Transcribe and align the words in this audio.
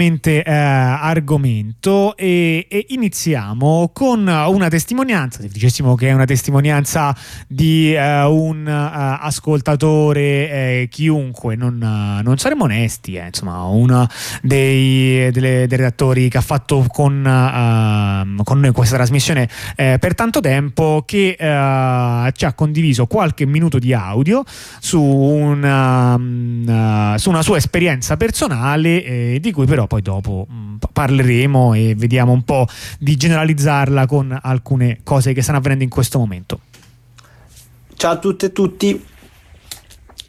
eh, 0.00 0.42
argomento 0.50 2.16
e, 2.16 2.66
e, 2.70 2.86
iniziamo 2.88 3.90
con 3.92 4.26
una 4.26 4.68
testimonianza, 4.68 5.42
dicessimo 5.42 5.94
che 5.94 6.08
è 6.08 6.12
una 6.12 6.24
testimonianza 6.24 7.14
di 7.46 7.94
uh, 7.94 8.30
un 8.30 8.64
uh, 8.66 9.24
ascoltatore, 9.24 10.20
eh, 10.22 10.88
chiunque, 10.90 11.54
non, 11.54 11.76
non, 12.22 12.38
saremo 12.38 12.64
onesti, 12.64 13.16
eh, 13.16 13.26
insomma, 13.26 13.64
uno 13.64 14.06
dei, 14.40 15.30
delle, 15.32 15.66
dei, 15.66 15.76
redattori 15.76 16.30
che 16.30 16.38
ha 16.38 16.42
fatto 16.42 16.86
con, 16.88 17.26
ehm, 17.26 18.42
con 18.42 18.60
noi 18.60 18.72
questa 18.72 18.96
trasmissione 18.96 19.48
eh, 19.76 19.98
per 20.00 20.14
tanto 20.14 20.40
tempo, 20.40 21.02
che 21.04 21.36
ci 21.38 22.44
ha 22.44 22.52
condiviso 22.54 23.06
qualche 23.06 23.44
minuto 23.44 23.78
di 23.78 23.92
audio 23.92 24.42
su 24.78 25.00
una, 25.02 26.14
um, 26.14 27.16
su 27.16 27.28
una 27.28 27.42
sua 27.42 27.58
esperienza 27.58 28.16
personale, 28.16 29.38
di 29.40 29.52
cui 29.52 29.66
però 29.66 29.86
poi 29.90 30.02
dopo 30.02 30.46
mh, 30.48 30.54
mm, 30.54 30.76
parleremo 30.92 31.74
e 31.74 31.94
vediamo 31.96 32.30
un 32.30 32.44
po' 32.44 32.68
di 33.00 33.16
generalizzarla 33.16 34.06
con 34.06 34.38
alcune 34.40 35.00
cose 35.02 35.32
che 35.32 35.42
stanno 35.42 35.58
avvenendo 35.58 35.82
in 35.82 35.90
questo 35.90 36.20
momento. 36.20 36.60
Ciao 37.96 38.12
a 38.12 38.18
tutte 38.18 38.46
e 38.46 38.52
tutti, 38.52 39.04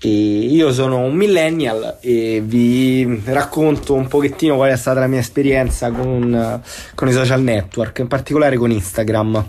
io 0.08 0.74
sono 0.74 0.98
un 0.98 1.14
millennial 1.14 2.00
e 2.02 2.42
vi 2.44 3.22
racconto 3.26 3.94
un 3.94 4.08
pochettino 4.08 4.56
qual 4.56 4.72
è 4.72 4.76
stata 4.76 5.00
la 5.00 5.08
mia 5.08 5.20
esperienza 5.20 5.92
con, 5.92 6.60
con 6.96 7.08
i 7.08 7.12
social 7.14 7.44
network, 7.44 8.00
in 8.00 8.08
particolare 8.08 8.58
con 8.58 8.72
Instagram. 8.72 9.46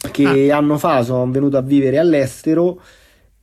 Qualche 0.00 0.52
ah. 0.52 0.58
anno 0.58 0.76
fa 0.76 1.02
sono 1.02 1.28
venuto 1.30 1.56
a 1.56 1.62
vivere 1.62 1.98
all'estero 1.98 2.80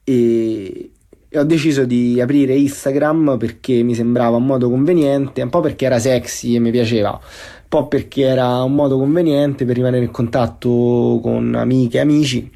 e, 0.03 0.13
e 0.13 0.91
ho 1.31 1.43
deciso 1.43 1.85
di 1.85 2.19
aprire 2.19 2.55
Instagram 2.55 3.37
perché 3.37 3.83
mi 3.83 3.93
sembrava 3.93 4.37
un 4.37 4.45
modo 4.45 4.69
conveniente, 4.69 5.41
un 5.41 5.49
po' 5.49 5.59
perché 5.59 5.85
era 5.85 5.99
sexy 5.99 6.55
e 6.55 6.59
mi 6.59 6.71
piaceva, 6.71 7.11
un 7.11 7.19
po' 7.67 7.87
perché 7.87 8.23
era 8.23 8.63
un 8.63 8.73
modo 8.73 8.97
conveniente 8.97 9.65
per 9.65 9.75
rimanere 9.75 10.05
in 10.05 10.11
contatto 10.11 11.19
con 11.21 11.53
amiche 11.53 11.97
e 11.97 12.01
amici, 12.01 12.51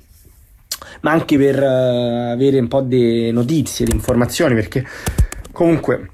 ma 1.02 1.12
anche 1.12 1.38
per 1.38 1.62
uh, 1.62 2.32
avere 2.32 2.60
un 2.60 2.68
po' 2.68 2.82
di 2.82 3.30
notizie, 3.32 3.86
di 3.86 3.94
informazioni, 3.94 4.56
perché 4.56 4.84
comunque 5.52 6.10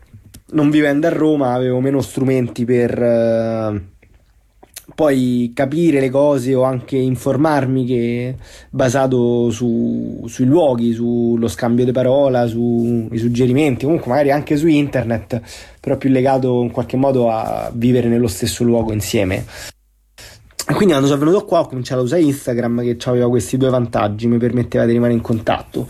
non 0.51 0.69
vivendo 0.69 1.07
a 1.07 1.11
Roma 1.11 1.53
avevo 1.53 1.79
meno 1.79 2.01
strumenti 2.01 2.65
per... 2.65 3.97
Poi 4.93 5.51
capire 5.53 5.99
le 5.99 6.09
cose 6.09 6.53
o 6.55 6.63
anche 6.63 6.97
informarmi 6.97 7.85
che 7.85 8.35
basato 8.69 9.49
su, 9.49 10.25
sui 10.27 10.45
luoghi, 10.45 10.93
sullo 10.93 11.47
scambio 11.47 11.85
di 11.85 11.91
parola, 11.91 12.47
sui 12.47 13.17
suggerimenti, 13.17 13.85
comunque 13.85 14.09
magari 14.09 14.31
anche 14.31 14.57
su 14.57 14.67
internet, 14.67 15.41
però 15.79 15.97
più 15.97 16.09
legato 16.09 16.61
in 16.61 16.71
qualche 16.71 16.97
modo 16.97 17.29
a 17.29 17.71
vivere 17.73 18.07
nello 18.07 18.27
stesso 18.27 18.63
luogo 18.63 18.91
insieme. 18.91 19.45
Quindi 20.65 20.93
quando 20.93 21.07
sono 21.07 21.19
venuto 21.19 21.45
qua 21.45 21.61
ho 21.61 21.67
cominciato 21.67 22.01
a 22.01 22.03
usare 22.03 22.21
Instagram 22.21 22.81
che 22.81 22.97
aveva 23.05 23.27
questi 23.27 23.57
due 23.57 23.69
vantaggi, 23.69 24.27
mi 24.27 24.37
permetteva 24.37 24.85
di 24.85 24.91
rimanere 24.91 25.17
in 25.17 25.23
contatto. 25.23 25.87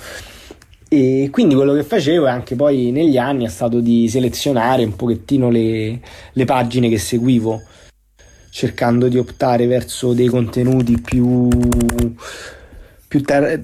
E 0.88 1.30
quindi 1.32 1.54
quello 1.54 1.74
che 1.74 1.84
facevo 1.84 2.26
anche 2.26 2.56
poi 2.56 2.92
negli 2.92 3.18
anni 3.18 3.46
è 3.46 3.50
stato 3.50 3.80
di 3.80 4.08
selezionare 4.08 4.84
un 4.84 4.96
pochettino 4.96 5.50
le, 5.50 6.00
le 6.32 6.46
pagine 6.46 6.90
che 6.90 6.98
seguivo 6.98 7.62
cercando 8.50 9.08
di 9.08 9.18
optare 9.18 9.68
verso 9.68 10.14
dei 10.14 10.28
contenuti 10.28 11.00
più, 11.00 11.48
più 13.08 13.22
ter- 13.22 13.62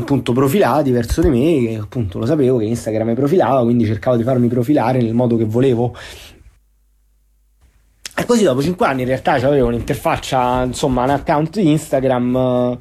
appunto 0.00 0.32
profilati 0.32 0.90
verso 0.90 1.20
di 1.20 1.28
me, 1.28 1.66
che 1.66 1.78
appunto 1.80 2.18
lo 2.18 2.26
sapevo 2.26 2.58
che 2.58 2.64
Instagram 2.64 3.08
mi 3.08 3.14
profilava, 3.14 3.62
quindi 3.62 3.86
cercavo 3.86 4.16
di 4.16 4.22
farmi 4.22 4.48
profilare 4.48 5.00
nel 5.00 5.14
modo 5.14 5.36
che 5.36 5.44
volevo. 5.44 5.94
E 8.16 8.24
così 8.26 8.44
dopo 8.44 8.62
5 8.62 8.86
anni 8.86 9.02
in 9.02 9.08
realtà 9.08 9.32
avevo 9.32 9.68
un'interfaccia, 9.68 10.64
insomma, 10.64 11.04
un 11.04 11.10
account 11.10 11.56
Instagram 11.56 12.78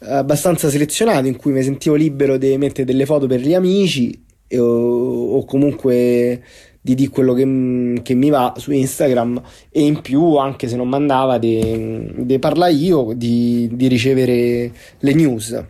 eh, 0.00 0.12
abbastanza 0.12 0.68
selezionato 0.68 1.26
in 1.26 1.36
cui 1.36 1.52
mi 1.52 1.62
sentivo 1.62 1.94
libero 1.94 2.36
di 2.36 2.56
mettere 2.58 2.84
delle 2.84 3.06
foto 3.06 3.26
per 3.26 3.40
gli 3.40 3.54
amici 3.54 4.22
o, 4.58 5.36
o 5.36 5.44
comunque 5.46 6.42
di 6.84 6.94
dire 6.94 7.08
quello 7.08 7.32
che, 7.32 8.02
che, 8.02 8.12
mi 8.12 8.28
va 8.28 8.52
su 8.58 8.70
Instagram 8.70 9.40
e 9.70 9.86
in 9.86 10.02
più 10.02 10.36
anche 10.36 10.68
se 10.68 10.76
non 10.76 10.86
mandava 10.86 11.38
di 11.38 12.36
parlare 12.38 12.74
io 12.74 13.12
di, 13.16 13.70
di, 13.72 13.88
ricevere 13.88 14.70
le 14.98 15.14
news. 15.14 15.64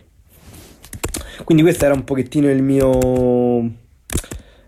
Quindi 1.45 1.63
questa 1.63 1.85
era 1.85 1.93
un 1.93 2.03
pochettino 2.03 2.51
il 2.51 2.61
mio 2.61 3.71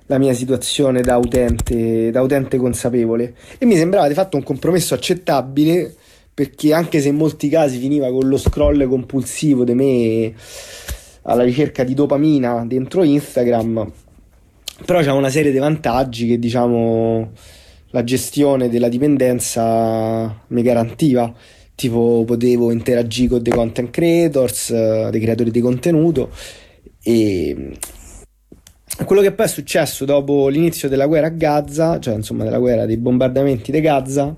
la 0.06 0.18
mia 0.18 0.34
situazione 0.34 1.02
da 1.02 1.18
utente 1.18 2.12
da 2.12 2.22
utente 2.22 2.56
consapevole. 2.56 3.36
E 3.57 3.66
mi 3.66 3.75
sembrava 3.75 4.07
di 4.07 4.13
fatto 4.13 4.38
un 4.38 4.44
compromesso 4.44 4.94
accettabile 4.94 5.94
perché 6.34 6.72
anche 6.72 7.02
se 7.02 7.09
in 7.09 7.18
molti 7.18 7.50
casi 7.50 7.78
finiva 7.78 8.09
con 8.09 8.25
lo 8.25 8.38
scroll 8.38 8.88
compulsivo 8.88 9.66
di 9.66 9.74
me 9.74 10.34
alla 11.24 11.44
ricerca 11.44 11.84
di 11.84 11.94
dopamina 11.94 12.63
dentro 12.66 13.03
Instagram 13.03 14.06
però 14.85 15.01
c'è 15.01 15.11
una 15.11 15.29
serie 15.29 15.51
di 15.51 15.57
vantaggi 15.57 16.27
che 16.27 16.39
diciamo 16.39 17.31
la 17.91 18.03
gestione 18.03 18.69
della 18.69 18.89
dipendenza 18.89 20.43
mi 20.47 20.61
garantiva. 20.61 21.33
Tipo 21.75 22.23
potevo 22.25 22.71
interagire 22.71 23.29
con 23.29 23.43
dei 23.43 23.53
content 23.53 23.91
creators 23.91 24.71
dei 25.09 25.21
creatori 25.21 25.51
di 25.51 25.61
contenuto 25.61 26.31
e 27.03 27.77
quello 29.05 29.21
che 29.21 29.31
poi 29.31 29.45
è 29.45 29.49
successo 29.49 30.03
dopo 30.03 30.47
l'inizio 30.47 30.89
della 30.89 31.05
guerra 31.05 31.27
a 31.27 31.29
Gaza 31.29 31.99
cioè 31.99 32.15
insomma 32.15 32.44
della 32.44 32.57
guerra 32.57 32.88
dei 32.88 32.97
bombardamenti 32.97 33.71
di 33.71 33.79
Gaza 33.79 34.35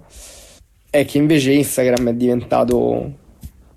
è 0.89 1.06
che 1.06 1.17
invece 1.17 1.53
Instagram 1.53 2.09
è 2.09 2.13
diventato 2.13 3.13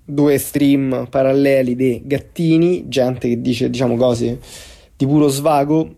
due 0.03 0.37
stream 0.37 1.07
paralleli 1.09 1.75
dei 1.75 2.01
gattini 2.03 2.89
gente 2.89 3.29
che 3.29 3.39
dice 3.39 3.69
diciamo 3.69 3.95
cose 3.95 4.39
di 4.97 5.07
puro 5.07 5.29
svago 5.29 5.95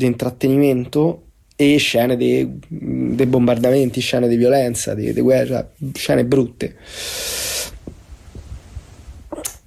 di 0.00 0.06
intrattenimento 0.06 1.24
e 1.56 1.76
scene 1.76 2.16
dei 2.16 2.46
bombardamenti, 3.26 4.00
scene 4.00 4.28
di 4.28 4.36
violenza, 4.36 4.94
di 4.94 5.12
guerra, 5.20 5.68
scene 5.92 6.24
brutte. 6.24 6.74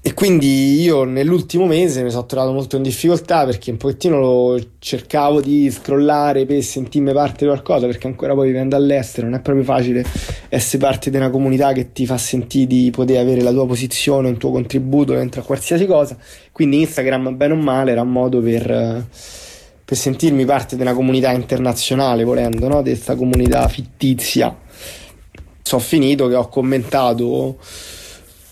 E 0.05 0.13
quindi 0.13 0.81
io 0.81 1.05
nell'ultimo 1.05 1.65
mese 1.65 2.03
mi 2.03 2.09
sono 2.09 2.25
trovato 2.25 2.51
molto 2.51 2.75
in 2.75 2.81
difficoltà 2.81 3.45
perché 3.45 3.71
un 3.71 3.77
pochettino 3.77 4.57
cercavo 4.79 5.39
di 5.39 5.71
scrollare 5.71 6.45
per 6.45 6.61
sentirmi 6.61 7.13
parte 7.13 7.45
di 7.45 7.51
qualcosa 7.51 7.85
perché 7.85 8.07
ancora 8.07 8.33
poi 8.33 8.47
vivendo 8.47 8.75
all'estero 8.75 9.27
non 9.27 9.39
è 9.39 9.41
proprio 9.41 9.63
facile 9.63 10.03
essere 10.49 10.83
parte 10.83 11.09
di 11.09 11.15
una 11.15 11.29
comunità 11.29 11.71
che 11.71 11.93
ti 11.93 12.05
fa 12.05 12.17
sentire 12.17 12.67
di 12.67 12.91
poter 12.91 13.19
avere 13.19 13.41
la 13.41 13.51
tua 13.51 13.65
posizione, 13.65 14.27
un 14.27 14.37
tuo 14.37 14.51
contributo 14.51 15.13
dentro 15.13 15.39
a 15.39 15.45
qualsiasi 15.45 15.85
cosa. 15.85 16.17
Quindi 16.51 16.81
Instagram, 16.81 17.37
bene 17.37 17.53
o 17.53 17.55
male, 17.55 17.91
era 17.91 18.01
un 18.01 18.11
modo 18.11 18.41
per 18.41 19.05
per 19.93 20.01
sentirmi 20.01 20.43
parte 20.43 20.75
una 20.81 20.95
comunità 20.95 21.31
internazionale, 21.31 22.23
volendo, 22.23 22.67
no? 22.67 22.81
di 22.81 22.89
questa 22.89 23.15
comunità 23.15 23.67
fittizia. 23.67 24.57
So 25.61 25.77
finito 25.77 26.27
che 26.27 26.33
ho 26.33 26.47
commentato 26.47 27.59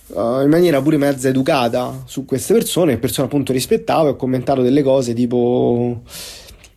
uh, 0.08 0.42
in 0.42 0.50
maniera 0.50 0.80
pure 0.84 0.98
mezza 0.98 1.30
educata 1.30 2.04
su 2.06 2.26
queste 2.26 2.54
persone, 2.54 2.98
persone 2.98 3.26
appunto 3.26 3.54
rispettavo 3.54 4.08
e 4.08 4.10
ho 4.12 4.16
commentato 4.16 4.62
delle 4.62 4.84
cose 4.84 5.14
tipo 5.14 6.04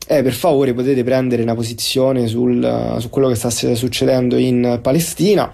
eh, 0.07 0.23
per 0.23 0.33
favore 0.33 0.73
potete 0.73 1.05
prendere 1.05 1.43
una 1.43 1.55
posizione 1.55 2.27
sul, 2.27 2.97
su 2.99 3.11
quello 3.11 3.29
che 3.29 3.35
sta 3.35 3.51
succedendo 3.51 4.39
in 4.39 4.79
Palestina 4.83 5.53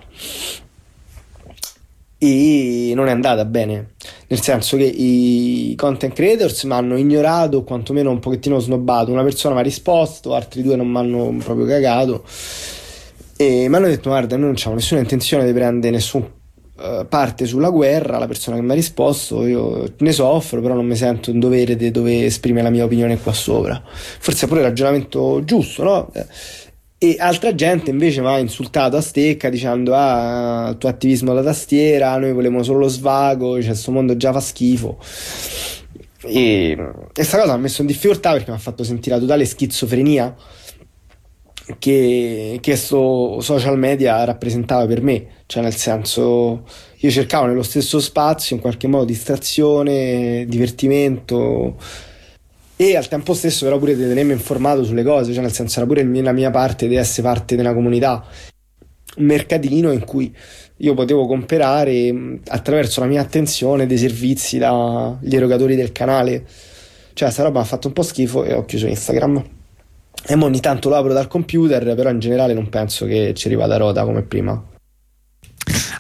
e 2.23 2.93
non 2.95 3.09
è 3.09 3.13
andata 3.13 3.47
bene. 3.47 3.93
Nel 4.27 4.43
senso 4.43 4.77
che 4.77 4.85
i 4.85 5.73
content 5.75 6.13
creators 6.13 6.65
mi 6.65 6.75
hanno 6.75 6.99
ignorato 6.99 7.57
o 7.57 7.65
quantomeno 7.65 8.11
un 8.11 8.19
pochettino 8.19 8.59
snobbato. 8.59 9.11
Una 9.11 9.23
persona 9.23 9.55
mi 9.55 9.61
ha 9.61 9.63
risposto 9.63 10.35
altri 10.35 10.63
due 10.63 10.77
non 10.77 10.89
mi 10.89 10.99
hanno 10.99 11.35
proprio 11.43 11.65
cagato. 11.65 12.25
E 13.39 13.69
mi 13.71 13.75
hanno 13.75 13.87
detto 13.87 14.11
guarda 14.11 14.37
noi 14.37 14.49
non 14.49 14.55
abbiamo 14.55 14.75
nessuna 14.75 15.01
intenzione 15.01 15.47
di 15.47 15.53
prendere 15.55 15.95
nessuna 15.95 16.27
uh, 16.27 17.07
parte 17.09 17.47
sulla 17.47 17.71
guerra. 17.71 18.19
La 18.19 18.27
persona 18.27 18.57
che 18.57 18.63
mi 18.63 18.73
ha 18.73 18.75
risposto 18.75 19.47
io 19.47 19.91
ne 19.97 20.13
soffro 20.13 20.61
però 20.61 20.75
non 20.75 20.85
mi 20.85 20.97
sento 20.97 21.31
in 21.31 21.41
dovere 21.41 21.75
di 21.75 21.91
dove 21.91 22.27
esprimere 22.27 22.65
la 22.65 22.71
mia 22.71 22.85
opinione 22.85 23.19
qua 23.19 23.33
sopra. 23.33 23.83
Forse 23.87 24.45
è 24.45 24.49
pure 24.49 24.61
il 24.61 24.67
ragionamento 24.67 25.43
giusto 25.43 25.83
no? 25.85 26.13
E 27.03 27.17
altra 27.19 27.55
gente 27.55 27.91
invece 27.91 28.21
mi 28.21 28.27
ha 28.27 28.39
insultato 28.39 28.99
a 28.99 29.01
stecca 29.01 29.49
dicendo: 29.49 29.95
Ah, 29.95 30.69
il 30.73 30.77
tuo 30.77 30.91
attivismo 30.91 31.33
da 31.33 31.43
tastiera, 31.43 32.15
noi 32.19 32.35
volevamo 32.35 32.63
solo 32.63 32.81
lo 32.81 32.89
svago, 32.89 33.55
cioè, 33.55 33.71
questo 33.71 33.91
mondo 33.91 34.19
già 34.19 34.33
fa 34.33 34.41
schifo. 34.41 34.99
E 36.25 36.77
questa 37.15 37.39
cosa 37.39 37.53
mi 37.53 37.59
ha 37.59 37.63
messo 37.63 37.81
in 37.81 37.87
difficoltà 37.87 38.33
perché 38.33 38.51
mi 38.51 38.57
ha 38.59 38.61
fatto 38.61 38.85
sentire 38.85 39.15
la 39.15 39.21
totale 39.23 39.47
schizofrenia 39.47 40.37
che 41.79 42.59
questo 42.63 43.41
social 43.41 43.79
media 43.79 44.23
rappresentava 44.25 44.85
per 44.85 45.01
me. 45.01 45.27
Cioè, 45.47 45.63
nel 45.63 45.75
senso, 45.75 46.65
io 46.97 47.11
cercavo 47.11 47.47
nello 47.47 47.63
stesso 47.63 47.99
spazio 47.99 48.57
in 48.57 48.61
qualche 48.61 48.89
modo 48.89 49.07
distrazione, 49.07 50.45
divertimento 50.47 51.77
e 52.81 52.97
al 52.97 53.09
tempo 53.09 53.35
stesso 53.35 53.67
però 53.67 53.77
pure 53.77 53.95
di 53.95 54.09
tenermi 54.09 54.33
informato 54.33 54.85
sulle 54.85 55.03
cose, 55.03 55.35
cioè 55.35 55.43
nel 55.43 55.53
senso 55.53 55.81
era 55.81 55.87
pure 55.87 56.03
la 56.03 56.33
mia 56.33 56.49
parte 56.49 56.89
di 56.89 56.95
essere 56.95 57.27
parte 57.27 57.55
della 57.55 57.75
comunità, 57.75 58.25
un 59.19 59.25
mercatino 59.27 59.93
in 59.93 60.03
cui 60.03 60.35
io 60.79 60.95
potevo 60.95 61.27
comprare 61.27 62.39
attraverso 62.47 63.01
la 63.01 63.07
mia 63.07 63.21
attenzione 63.21 63.85
dei 63.85 63.99
servizi 63.99 64.57
dagli 64.57 65.37
erogatori 65.37 65.77
del 65.77 65.93
canale, 65.93 66.47
cioè 67.13 67.31
sta 67.31 67.43
roba 67.43 67.59
mi 67.59 67.67
ha 67.67 67.69
fatto 67.69 67.89
un 67.89 67.93
po' 67.93 68.03
schifo 68.03 68.45
e 68.45 68.55
ho 68.55 68.65
chiuso 68.65 68.87
Instagram. 68.87 69.45
E 70.27 70.35
ogni 70.35 70.61
tanto 70.61 70.89
lo 70.89 70.97
apro 70.97 71.13
dal 71.13 71.29
computer, 71.29 71.95
però 71.95 72.09
in 72.09 72.19
generale 72.19 72.55
non 72.55 72.71
penso 72.71 73.05
che 73.05 73.35
ci 73.35 73.49
arriva 73.49 73.67
da 73.67 73.77
rota 73.77 74.05
come 74.07 74.23
prima. 74.23 74.59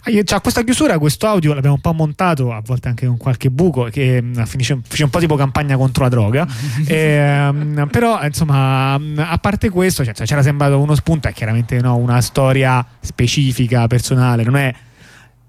C'ha 0.02 0.40
questa 0.40 0.62
chiusura, 0.62 0.98
questo 0.98 1.26
audio 1.26 1.52
l'abbiamo 1.52 1.76
un 1.76 1.80
po' 1.80 1.92
montato, 1.92 2.52
a 2.52 2.62
volte 2.64 2.88
anche 2.88 3.06
con 3.06 3.16
qualche 3.16 3.50
buco, 3.50 3.84
che 3.84 4.20
mm, 4.22 4.42
finisce, 4.42 4.78
finisce 4.82 5.04
un 5.04 5.10
po' 5.10 5.18
tipo 5.18 5.36
campagna 5.36 5.76
contro 5.76 6.04
la 6.04 6.08
droga. 6.08 6.46
e, 6.86 7.48
um, 7.48 7.88
però, 7.90 8.22
insomma, 8.24 8.94
a 8.94 9.38
parte 9.38 9.68
questo, 9.68 10.04
cioè, 10.04 10.14
c'era 10.14 10.42
sembrato 10.42 10.80
uno 10.80 10.94
spunto, 10.94 11.28
è 11.28 11.32
chiaramente 11.32 11.80
no, 11.80 11.96
una 11.96 12.20
storia 12.20 12.84
specifica, 13.00 13.86
personale, 13.86 14.42
non 14.42 14.56
è 14.56 14.74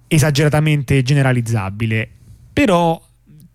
esageratamente 0.07 1.01
generalizzabile. 1.01 2.09
Però 2.51 3.01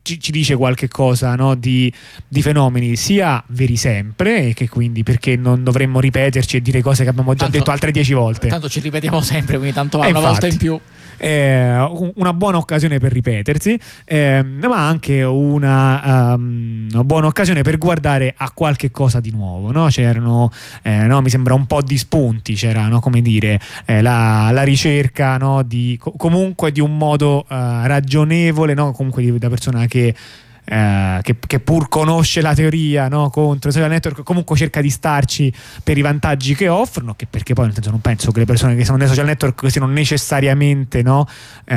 ci, 0.07 0.21
ci 0.21 0.31
dice 0.31 0.55
qualche 0.55 0.87
cosa 0.87 1.35
no, 1.35 1.57
di, 1.57 1.93
di, 2.29 2.41
fenomeni 2.41 2.95
sia 2.95 3.43
veri 3.49 3.75
sempre 3.77 4.49
e 4.49 4.55
che 4.55 4.69
quindi 4.69 5.03
perché 5.03 5.35
non 5.35 5.65
dovremmo 5.65 5.99
ripeterci 5.99 6.59
e 6.59 6.63
dire 6.63 6.81
cose 6.81 7.03
che 7.03 7.11
abbiamo 7.11 7.33
già 7.33 7.45
tanto, 7.45 7.59
detto 7.59 7.71
altre 7.73 7.91
dieci 7.91 8.13
volte 8.13 8.47
tanto 8.47 8.69
ci 8.69 8.79
ripetiamo 8.79 9.21
sempre 9.21 9.57
quindi 9.57 9.75
tanto 9.75 9.99
va 9.99 10.07
una 10.07 10.19
infatti, 10.19 10.33
volta 10.33 10.47
in 10.47 10.57
più 10.57 10.81
eh, 11.19 12.13
una 12.17 12.33
buona 12.33 12.59
occasione 12.59 12.99
per 12.99 13.13
ripetersi, 13.13 13.79
eh, 14.05 14.43
ma 14.43 14.87
anche 14.87 15.23
una, 15.23 16.35
um, 16.35 16.89
una, 16.93 17.05
buona 17.05 17.27
occasione 17.27 17.63
per 17.63 17.79
guardare 17.79 18.35
a 18.37 18.51
qualche 18.53 18.91
cosa 18.91 19.21
di 19.21 19.31
nuovo. 19.31 19.71
No? 19.73 19.87
C'erano, 19.87 20.51
eh, 20.83 21.07
no, 21.07 21.21
mi 21.21 21.31
sembra 21.31 21.55
un 21.55 21.67
po' 21.67 21.83
di 21.83 21.97
spunti, 21.97 22.55
c'era 22.55 22.87
no, 22.89 23.01
come 23.01 23.23
dire, 23.23 23.61
eh, 23.85 24.03
la, 24.03 24.51
la, 24.53 24.63
ricerca 24.63 25.39
di, 25.65 25.99
comunque 26.17 26.73
di 26.73 26.81
un 26.81 26.97
modo 26.97 27.39
uh, 27.39 27.45
ragionevole, 27.49 28.75
comunque 28.75 29.23
di, 29.23 29.39
da 29.39 29.49
persona 29.49 29.87
che 29.87 29.96
eh, 30.69 31.19
che, 31.23 31.37
che, 31.47 31.61
pur 31.61 31.89
conosce 31.89 32.41
la 32.41 32.55
teoria 32.55 33.09
no, 33.09 33.31
contro 33.31 33.71
i 33.71 33.73
social 33.73 33.89
network, 33.89 34.23
comunque 34.25 34.57
cerca 34.57 34.81
di 34.81 34.91
starci 34.91 35.53
per 35.83 35.97
i 35.97 36.01
vantaggi 36.01 36.55
che 36.55 36.69
offrono, 36.69 37.15
che 37.15 37.27
perché 37.31 37.55
poi 37.55 37.67
nel 37.67 37.75
senso 37.75 37.91
non 37.91 38.01
penso 38.01 38.33
che 38.33 38.41
le 38.41 38.47
persone 38.47 38.75
che 38.75 38.85
sono 38.85 38.99
nei 38.99 39.07
social 39.07 39.27
network 39.27 39.71
siano 39.71 39.87
necessariamente 39.87 41.03
no, 41.03 41.27
eh, 41.65 41.75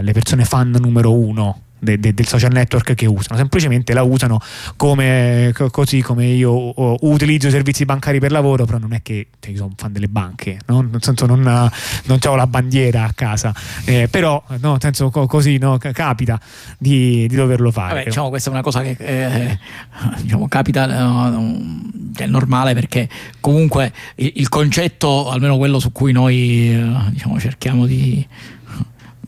le 0.00 0.12
persone 0.12 0.44
fan 0.44 0.76
numero 0.80 1.12
uno 1.12 1.62
de, 1.78 1.98
de, 1.98 2.14
del 2.14 2.26
social 2.26 2.52
network 2.52 2.94
che 2.94 3.06
usano, 3.06 3.36
semplicemente 3.36 3.92
la 3.92 4.02
usano 4.02 4.40
come, 4.76 5.52
così 5.70 6.00
come 6.02 6.26
io 6.26 6.72
utilizzo 7.06 7.48
i 7.48 7.50
servizi 7.50 7.84
bancari 7.84 8.18
per 8.18 8.32
lavoro, 8.32 8.64
però 8.64 8.78
non 8.78 8.92
è 8.92 9.02
che 9.02 9.28
cioè, 9.38 9.52
io 9.52 9.58
sono 9.58 9.72
fan 9.76 9.92
delle 9.92 10.08
banche, 10.08 10.58
no? 10.66 10.80
nel 10.80 11.02
senso 11.02 11.26
non, 11.26 11.40
non 11.42 12.18
ho 12.24 12.34
la 12.34 12.46
bandiera 12.46 13.04
a 13.04 13.12
casa, 13.12 13.54
eh, 13.84 14.08
però 14.10 14.42
no, 14.60 14.72
nel 14.72 14.80
senso 14.80 15.10
così 15.10 15.58
no, 15.58 15.78
capita 15.78 16.40
di, 16.78 17.26
di, 17.28 17.36
doverlo 17.36 17.70
fare. 17.70 17.94
Vabbè, 17.94 18.04
diciamo, 18.06 18.28
questa 18.28 18.50
è 18.50 18.52
una 18.52 18.62
cosa 18.62 18.82
che 18.82 18.96
eh, 18.98 19.58
diciamo, 20.20 20.48
capita, 20.48 20.84
è 22.16 22.26
normale 22.26 22.74
perché 22.74 23.08
comunque 23.40 23.92
il, 24.16 24.32
il, 24.36 24.48
concetto, 24.48 25.30
almeno 25.30 25.56
quello 25.56 25.78
su 25.78 25.92
cui 25.92 26.12
noi 26.12 26.74
eh, 26.74 27.10
diciamo, 27.10 27.38
cerchiamo 27.38 27.86
di 27.86 28.26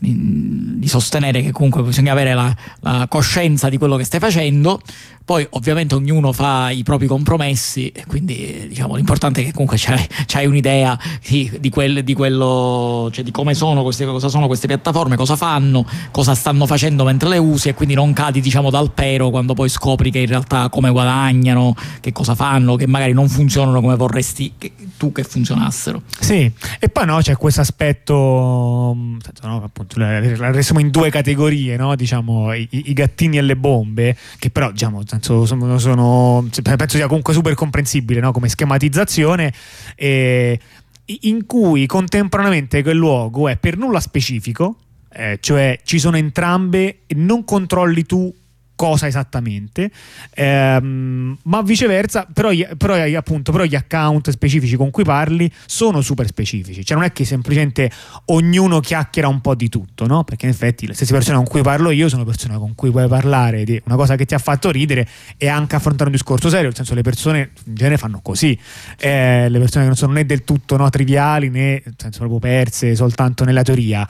di, 0.01 0.87
sostenere 0.87 1.41
che 1.41 1.51
comunque 1.51 1.83
bisogna 1.83 2.11
avere 2.11 2.33
la, 2.33 2.53
la, 2.79 3.05
coscienza 3.07 3.69
di 3.69 3.77
quello 3.77 3.95
che 3.95 4.03
stai 4.03 4.19
facendo 4.19 4.81
poi 5.23 5.45
ovviamente 5.51 5.95
ognuno 5.95 6.31
fa 6.31 6.71
i 6.71 6.83
propri 6.83 7.07
compromessi, 7.07 7.91
quindi 8.07 8.65
diciamo, 8.67 8.95
l'importante 8.95 9.41
è 9.41 9.45
che 9.45 9.51
comunque 9.51 9.77
c'hai, 9.77 10.05
c'hai 10.25 10.45
un'idea 10.45 10.97
di, 11.27 11.51
di, 11.59 11.69
quel, 11.69 12.03
di, 12.03 12.13
quello, 12.13 13.09
cioè 13.11 13.23
di 13.23 13.31
come 13.31 13.53
sono 13.53 13.83
queste, 13.83 14.05
cosa 14.05 14.29
sono 14.29 14.47
queste 14.47 14.67
piattaforme, 14.67 15.15
cosa 15.15 15.35
fanno, 15.35 15.85
cosa 16.11 16.33
stanno 16.35 16.65
facendo 16.65 17.03
mentre 17.03 17.29
le 17.29 17.37
usi 17.37 17.69
e 17.69 17.73
quindi 17.73 17.93
non 17.93 18.13
cadi 18.13 18.41
diciamo, 18.41 18.69
dal 18.69 18.91
pero 18.91 19.29
quando 19.29 19.53
poi 19.53 19.69
scopri 19.69 20.11
che 20.11 20.19
in 20.19 20.27
realtà 20.27 20.69
come 20.69 20.89
guadagnano, 20.89 21.75
che 21.99 22.11
cosa 22.11 22.35
fanno, 22.35 22.75
che 22.75 22.87
magari 22.87 23.13
non 23.13 23.29
funzionano 23.29 23.81
come 23.81 23.95
vorresti 23.95 24.53
che, 24.57 24.73
tu 24.97 25.11
che 25.11 25.23
funzionassero. 25.23 26.01
Sì, 26.19 26.51
e 26.79 26.89
poi 26.89 27.05
no, 27.05 27.17
c'è 27.21 27.35
questo 27.37 27.61
aspetto, 27.61 28.93
mm, 28.95 29.17
no, 29.43 29.63
appunto, 29.63 29.99
la 29.99 30.19
restiamo 30.19 30.79
in 30.79 30.89
due 30.89 31.09
categorie, 31.09 31.75
no? 31.77 31.95
diciamo, 31.95 32.53
i, 32.53 32.67
i, 32.69 32.93
gattini 32.93 33.37
e 33.37 33.41
le 33.41 33.55
bombe, 33.55 34.15
che 34.37 34.49
però 34.49 34.71
diciamo, 34.71 35.03
senso 35.11 35.45
sono, 35.45 35.77
sono, 35.77 36.47
penso 36.61 36.97
sia 36.97 37.07
comunque 37.07 37.33
super 37.33 37.53
comprensibile 37.53 38.19
no? 38.19 38.31
come 38.31 38.49
schematizzazione 38.49 39.53
e 39.95 40.59
in 41.05 41.45
cui 41.45 41.85
contemporaneamente 41.85 42.81
quel 42.83 42.97
luogo 42.97 43.47
è 43.47 43.57
per 43.57 43.77
nulla 43.77 43.99
specifico 43.99 44.77
eh, 45.11 45.37
cioè 45.41 45.79
ci 45.83 45.99
sono 45.99 46.17
entrambe 46.17 46.99
non 47.15 47.43
controlli 47.43 48.05
tu 48.05 48.33
cosa 48.81 49.05
esattamente, 49.05 49.91
ehm, 50.33 51.37
ma 51.43 51.61
viceversa, 51.61 52.25
però, 52.33 52.49
però, 52.75 52.95
appunto, 53.15 53.51
però 53.51 53.63
gli 53.63 53.75
account 53.75 54.31
specifici 54.31 54.75
con 54.75 54.89
cui 54.89 55.03
parli 55.03 55.51
sono 55.67 56.01
super 56.01 56.25
specifici, 56.25 56.83
cioè 56.83 56.97
non 56.97 57.05
è 57.05 57.11
che 57.11 57.23
semplicemente 57.23 57.91
ognuno 58.25 58.79
chiacchiera 58.79 59.27
un 59.27 59.39
po' 59.39 59.53
di 59.53 59.69
tutto, 59.69 60.07
no? 60.07 60.23
Perché 60.23 60.47
in 60.47 60.51
effetti 60.53 60.87
le 60.87 60.95
stesse 60.95 61.13
persone 61.13 61.37
con 61.37 61.45
cui 61.45 61.61
parlo 61.61 61.91
io 61.91 62.09
sono 62.09 62.23
persone 62.23 62.57
con 62.57 62.73
cui 62.73 62.89
puoi 62.89 63.07
parlare 63.07 63.65
di 63.65 63.79
una 63.85 63.95
cosa 63.95 64.15
che 64.15 64.25
ti 64.25 64.33
ha 64.33 64.39
fatto 64.39 64.71
ridere 64.71 65.07
e 65.37 65.47
anche 65.47 65.75
affrontare 65.75 66.05
un 66.05 66.15
discorso 66.15 66.49
serio, 66.49 66.65
nel 66.65 66.75
senso 66.75 66.95
le 66.95 67.03
persone 67.03 67.51
in 67.65 67.75
genere 67.75 67.97
fanno 67.97 68.19
così, 68.23 68.57
eh, 68.97 69.47
le 69.47 69.59
persone 69.59 69.83
che 69.83 69.89
non 69.89 69.95
sono 69.95 70.13
né 70.13 70.25
del 70.25 70.43
tutto 70.43 70.75
no, 70.75 70.89
triviali 70.89 71.49
né 71.51 71.83
nel 71.85 71.93
senso, 71.97 72.17
proprio 72.17 72.39
perse 72.39 72.95
soltanto 72.95 73.43
nella 73.43 73.61
teoria. 73.61 74.07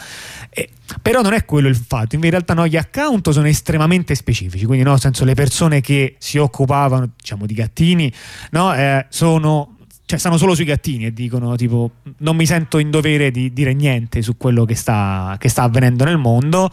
E, 0.50 0.70
però 1.02 1.22
non 1.22 1.34
è 1.34 1.46
quello 1.46 1.68
il 1.68 1.76
fatto, 1.76 2.16
in 2.16 2.22
realtà 2.22 2.54
no, 2.54 2.68
gli 2.68 2.78
account 2.78 3.30
sono 3.30 3.48
estremamente 3.48 4.16
specifici, 4.16 4.66
quindi 4.66 4.84
no, 4.84 4.92
nel 4.92 5.00
senso 5.00 5.26
le 5.26 5.34
persone 5.34 5.82
che 5.82 6.16
si 6.20 6.38
occupavano 6.38 7.12
diciamo 7.18 7.46
di 7.46 7.54
gattini 7.54 8.12
no, 8.52 8.74
eh, 8.74 9.06
sono 9.10 9.76
cioè 10.06 10.20
stanno 10.20 10.38
solo 10.38 10.56
sui 10.56 10.66
gattini 10.66 11.06
e 11.06 11.14
dicono 11.14 11.56
tipo 11.56 11.92
non 12.18 12.36
mi 12.36 12.46
sento 12.46 12.80
in 12.80 12.90
dovere 12.90 13.32
di 13.32 13.54
dire 13.54 13.74
niente 13.74 14.22
su 14.22 14.36
quello 14.36 14.66
che 14.66 14.76
sta, 14.76 15.38
che 15.40 15.48
sta 15.48 15.64
avvenendo 15.64 16.04
nel 16.04 16.18
mondo 16.18 16.70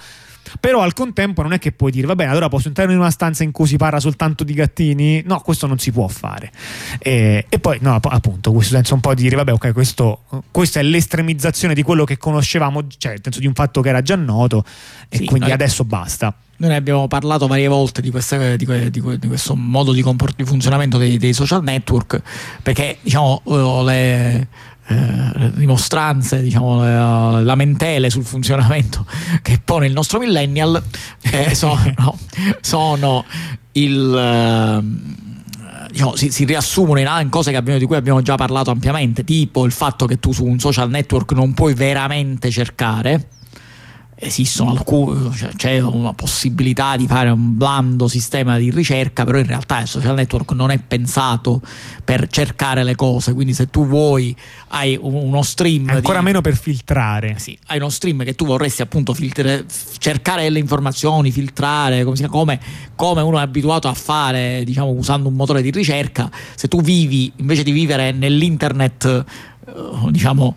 però 0.60 0.80
al 0.80 0.92
contempo 0.92 1.42
non 1.42 1.52
è 1.52 1.58
che 1.58 1.72
puoi 1.72 1.90
dire, 1.90 2.06
va 2.06 2.14
bene, 2.14 2.30
allora 2.30 2.48
posso 2.48 2.68
entrare 2.68 2.92
in 2.92 2.98
una 2.98 3.10
stanza 3.10 3.42
in 3.42 3.50
cui 3.50 3.66
si 3.66 3.76
parla 3.76 4.00
soltanto 4.00 4.44
di 4.44 4.54
gattini? 4.54 5.22
No, 5.24 5.40
questo 5.40 5.66
non 5.66 5.78
si 5.78 5.92
può 5.92 6.08
fare. 6.08 6.50
E, 6.98 7.46
e 7.48 7.58
poi, 7.58 7.78
no, 7.80 7.94
appunto, 7.94 8.52
questo 8.52 8.74
senso 8.74 8.94
un 8.94 9.00
po' 9.00 9.14
di 9.14 9.22
dire, 9.22 9.36
vabbè, 9.36 9.52
ok, 9.52 9.72
questo, 9.72 10.22
questa 10.50 10.80
è 10.80 10.82
l'estremizzazione 10.82 11.74
di 11.74 11.82
quello 11.82 12.04
che 12.04 12.16
conoscevamo, 12.16 12.86
cioè 12.96 13.12
nel 13.12 13.20
senso 13.22 13.40
di 13.40 13.46
un 13.46 13.54
fatto 13.54 13.80
che 13.80 13.88
era 13.88 14.02
già 14.02 14.16
noto, 14.16 14.64
e 15.08 15.18
sì, 15.18 15.24
quindi 15.24 15.50
adesso 15.50 15.84
basta. 15.84 16.34
Noi 16.60 16.70
ne 16.70 16.76
abbiamo 16.76 17.06
parlato 17.06 17.46
varie 17.46 17.68
volte 17.68 18.00
di, 18.00 18.10
queste, 18.10 18.56
di, 18.56 18.64
que, 18.64 18.90
di, 18.90 19.00
di 19.00 19.28
questo 19.28 19.54
modo 19.54 19.92
di, 19.92 20.02
comport- 20.02 20.42
funzionamento 20.42 20.98
dei, 20.98 21.16
dei, 21.16 21.32
social 21.32 21.62
network, 21.62 22.20
perché 22.62 22.98
diciamo, 23.00 23.42
le 23.84 24.48
eh, 24.90 25.50
rimostranze, 25.54 26.40
diciamo, 26.40 26.84
eh, 26.84 27.42
lamentele 27.42 28.08
sul 28.08 28.24
funzionamento 28.24 29.04
che 29.42 29.60
pone 29.62 29.86
il 29.86 29.92
nostro 29.92 30.18
millennial 30.18 30.82
eh, 31.20 31.52
sono, 31.54 32.18
sono, 32.60 33.24
il... 33.72 34.14
Eh, 34.16 35.88
diciamo, 35.90 36.16
si, 36.16 36.30
si, 36.30 36.44
riassumono 36.44 37.00
in, 37.00 37.08
in 37.20 37.28
cose 37.28 37.54
abbiamo, 37.54 37.78
di 37.78 37.84
cui 37.84 37.96
abbiamo 37.96 38.22
già 38.22 38.36
parlato 38.36 38.70
ampiamente, 38.70 39.24
tipo 39.24 39.66
il 39.66 39.72
fatto 39.72 40.06
che 40.06 40.18
tu 40.18 40.32
su 40.32 40.44
un 40.44 40.58
social 40.58 40.88
network 40.88 41.32
non 41.32 41.52
puoi 41.52 41.74
veramente 41.74 42.50
cercare, 42.50 43.28
esistono 44.20 44.70
alcune, 44.70 45.34
cioè 45.34 45.50
c'è 45.54 45.78
una 45.80 46.12
possibilità 46.12 46.96
di 46.96 47.06
fare 47.06 47.30
un 47.30 47.56
blando 47.56 48.08
sistema 48.08 48.58
di 48.58 48.70
ricerca, 48.70 49.24
però 49.24 49.38
in 49.38 49.46
realtà 49.46 49.80
il 49.80 49.86
social 49.86 50.14
network 50.14 50.52
non 50.52 50.70
è 50.70 50.78
pensato 50.78 51.60
per 52.02 52.26
cercare 52.28 52.82
le 52.82 52.96
cose, 52.96 53.32
quindi 53.32 53.54
se 53.54 53.70
tu 53.70 53.86
vuoi 53.86 54.34
hai 54.68 54.98
uno 55.00 55.42
stream... 55.42 55.88
Ancora 55.88 56.18
di, 56.18 56.24
meno 56.24 56.40
per 56.40 56.56
filtrare. 56.56 57.36
Sì, 57.38 57.56
hai 57.66 57.78
uno 57.78 57.88
stream 57.90 58.24
che 58.24 58.34
tu 58.34 58.44
vorresti 58.44 58.82
appunto 58.82 59.14
filtrare, 59.14 59.64
cercare 59.98 60.48
le 60.50 60.58
informazioni, 60.58 61.30
filtrare, 61.30 62.02
come, 62.02 62.26
come, 62.26 62.60
come 62.96 63.20
uno 63.22 63.38
è 63.38 63.42
abituato 63.42 63.86
a 63.86 63.94
fare, 63.94 64.62
diciamo, 64.64 64.90
usando 64.90 65.28
un 65.28 65.34
motore 65.34 65.62
di 65.62 65.70
ricerca, 65.70 66.28
se 66.56 66.66
tu 66.66 66.80
vivi, 66.80 67.32
invece 67.36 67.62
di 67.62 67.70
vivere 67.70 68.10
nell'internet 68.10 69.24
diciamo 70.10 70.56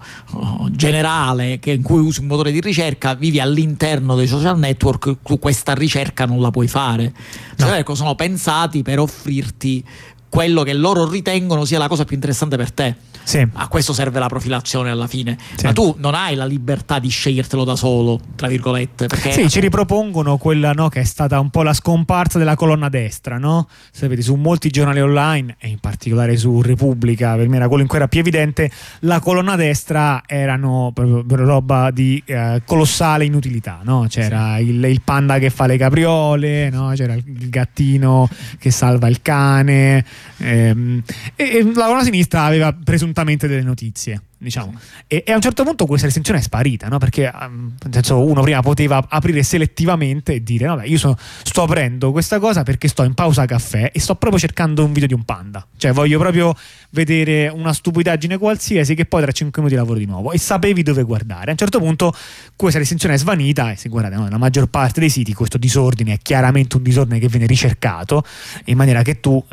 generale 0.72 1.60
che 1.60 1.72
in 1.72 1.82
cui 1.82 2.00
usi 2.00 2.22
un 2.22 2.28
motore 2.28 2.52
di 2.52 2.62
ricerca 2.62 3.14
vivi 3.14 3.40
all'interno 3.40 4.16
dei 4.16 4.28
social 4.28 4.58
network 4.58 5.18
tu 5.24 5.40
questa 5.40 5.74
ricerca 5.74 6.26
non 6.26 6.42
la 6.42 6.52
puoi 6.52 6.68
fare 6.68 7.14
no. 7.58 7.96
sono 7.96 8.16
pensati 8.16 8.82
per 8.82 9.00
offrirti 9.00 9.84
quello 10.32 10.64
che 10.64 10.74
loro 10.74 11.10
ritengono 11.10 11.66
sia 11.66 11.78
la 11.78 11.90
cosa 11.90 12.06
più 12.06 12.16
interessante 12.16 12.56
per 12.56 12.72
te. 12.72 12.96
Sì. 13.24 13.46
A 13.54 13.68
questo 13.68 13.92
serve 13.92 14.18
la 14.18 14.28
profilazione 14.28 14.90
alla 14.90 15.08
fine. 15.08 15.38
Sì. 15.56 15.66
Ma 15.66 15.74
tu 15.74 15.94
non 15.98 16.16
hai 16.16 16.36
la 16.36 16.46
libertà 16.46 17.00
di 17.00 17.10
scegliertelo 17.10 17.66
da 17.66 17.76
solo, 17.76 18.20
tra 18.36 18.48
virgolette. 18.48 19.08
Perché 19.08 19.32
Sì, 19.32 19.50
ci 19.50 19.60
ripropongono 19.60 20.38
quella 20.38 20.72
no, 20.72 20.88
che 20.90 21.02
è 21.02 21.04
stata 21.04 21.40
un 21.40 21.50
po' 21.50 21.64
la 21.64 21.74
scomparsa 21.74 22.38
della 22.38 22.56
colonna 22.56 22.88
destra, 22.88 23.38
no? 23.38 23.68
Sapete, 23.92 24.22
su 24.22 24.36
molti 24.36 24.70
giornali 24.70 25.02
online, 25.02 25.58
e 25.60 25.68
in 25.68 25.80
particolare 25.80 26.38
su 26.38 26.62
Repubblica, 26.62 27.36
per 27.36 27.48
me 27.50 27.58
era 27.58 27.68
quello 27.68 27.84
in 27.84 27.90
cui 27.90 27.98
era 27.98 28.08
più 28.08 28.22
evidente, 28.22 28.72
la 29.02 29.20
colonna 29.20 29.58
destra 29.58 30.24
erano 30.26 30.92
proprio 30.94 31.46
roba 31.46 31.92
di 31.92 32.22
eh, 32.26 32.62
colossale 32.66 33.26
inutilità, 33.26 33.82
no? 33.84 34.06
C'era 34.10 34.58
il, 34.60 34.84
il 34.84 35.02
panda 35.02 35.40
che 35.40 35.50
fa 35.50 35.68
le 35.68 35.78
capriole, 35.78 36.70
no? 36.70 36.92
C'era 36.96 37.14
il, 37.14 37.50
gattino 37.50 38.30
che 38.58 38.72
salva 38.72 39.08
il 39.08 39.22
cane, 39.22 40.06
e, 40.38 41.02
e 41.36 41.64
la 41.74 41.86
colonna 41.86 42.04
sinistra 42.04 42.44
aveva 42.44 42.74
presuntamente 42.74 43.48
delle 43.48 43.64
notizie. 43.64 44.22
Diciamo. 44.42 44.74
E, 45.06 45.24
e 45.24 45.32
a 45.32 45.36
un 45.36 45.42
certo 45.42 45.64
punto 45.64 45.86
questa 45.86 46.08
restrizione 46.08 46.40
è 46.40 46.42
sparita, 46.42 46.88
no? 46.88 46.98
perché 46.98 47.32
um, 47.32 47.74
senso, 47.92 48.26
uno 48.26 48.42
prima 48.42 48.60
poteva 48.62 49.06
aprire 49.08 49.44
selettivamente 49.44 50.34
e 50.34 50.44
dire: 50.44 50.66
Vabbè, 50.66 50.88
io 50.88 50.98
so- 50.98 51.16
sto 51.44 51.62
aprendo 51.62 52.12
questa 52.12 52.40
cosa 52.40 52.64
perché 52.64 52.88
sto 52.88 53.04
in 53.04 53.14
pausa 53.14 53.46
caffè 53.46 53.92
e 53.94 54.00
sto 54.00 54.16
proprio 54.16 54.40
cercando 54.40 54.84
un 54.84 54.94
video 54.94 55.08
di 55.08 55.14
un 55.14 55.26
panda. 55.26 55.64
Cioè, 55.78 55.92
voglio 55.92 56.18
proprio 56.18 56.56
vedere 56.90 57.50
una 57.50 57.72
stupidaggine 57.72 58.40
qualsiasi 58.40 58.96
che 58.96 59.06
poi 59.06 59.22
tra 59.22 59.32
5 59.32 59.62
minuti 59.62 59.80
lavoro 59.80 60.00
di 60.00 60.06
nuovo. 60.06 60.32
E 60.32 60.40
sapevi 60.40 60.82
dove 60.82 61.04
guardare. 61.04 61.50
A 61.50 61.52
un 61.52 61.58
certo 61.58 61.78
punto 61.78 62.12
questa 62.56 62.80
restrizione 62.80 63.14
è 63.14 63.18
svanita 63.20 63.72
e 63.72 63.76
se 63.76 63.90
guardate, 63.90 64.16
no, 64.16 64.24
nella 64.24 64.40
maggior 64.40 64.68
parte 64.68 65.00
dei 65.00 65.10
siti 65.10 65.34
questo 65.34 65.60
disordine 65.60 66.14
è 66.14 66.18
chiaramente 66.18 66.78
un 66.78 66.84
disordine 66.84 67.20
che 67.20 67.28
viene 67.28 67.46
ricercato 67.46 68.24
in 68.66 68.76
maniera 68.78 69.04
che 69.04 69.20
tu 69.20 69.44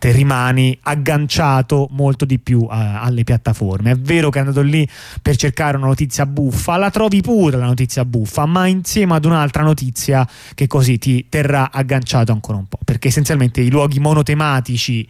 rimani 0.00 0.78
agganciato 0.82 1.88
molto 1.90 2.24
di 2.24 2.38
più 2.38 2.62
eh, 2.62 2.66
alle 2.70 3.24
piattaforme. 3.24 3.90
È 3.90 3.96
vero 3.96 4.30
che 4.30 4.35
è 4.38 4.40
andato 4.40 4.62
lì 4.62 4.86
per 5.20 5.36
cercare 5.36 5.76
una 5.76 5.86
notizia 5.86 6.26
buffa, 6.26 6.76
la 6.76 6.90
trovi 6.90 7.20
pure 7.20 7.56
la 7.56 7.66
notizia 7.66 8.04
buffa, 8.04 8.46
ma 8.46 8.66
insieme 8.66 9.14
ad 9.14 9.24
un'altra 9.24 9.62
notizia 9.62 10.28
che 10.54 10.66
così 10.66 10.98
ti 10.98 11.26
terrà 11.28 11.70
agganciato 11.70 12.32
ancora 12.32 12.58
un 12.58 12.66
po', 12.66 12.78
perché 12.84 13.08
essenzialmente 13.08 13.60
i 13.60 13.70
luoghi 13.70 13.98
monotematici 13.98 15.08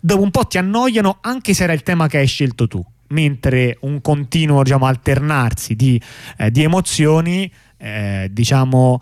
dopo 0.00 0.22
un 0.22 0.30
po' 0.30 0.46
ti 0.46 0.58
annoiano 0.58 1.18
anche 1.20 1.54
se 1.54 1.64
era 1.64 1.72
il 1.72 1.82
tema 1.82 2.06
che 2.06 2.18
hai 2.18 2.26
scelto 2.26 2.68
tu, 2.68 2.84
mentre 3.08 3.78
un 3.80 4.00
continuo 4.00 4.62
diciamo, 4.62 4.86
alternarsi 4.86 5.74
di, 5.74 6.00
eh, 6.36 6.50
di 6.50 6.62
emozioni 6.62 7.50
eh, 7.78 8.28
diciamo 8.30 9.00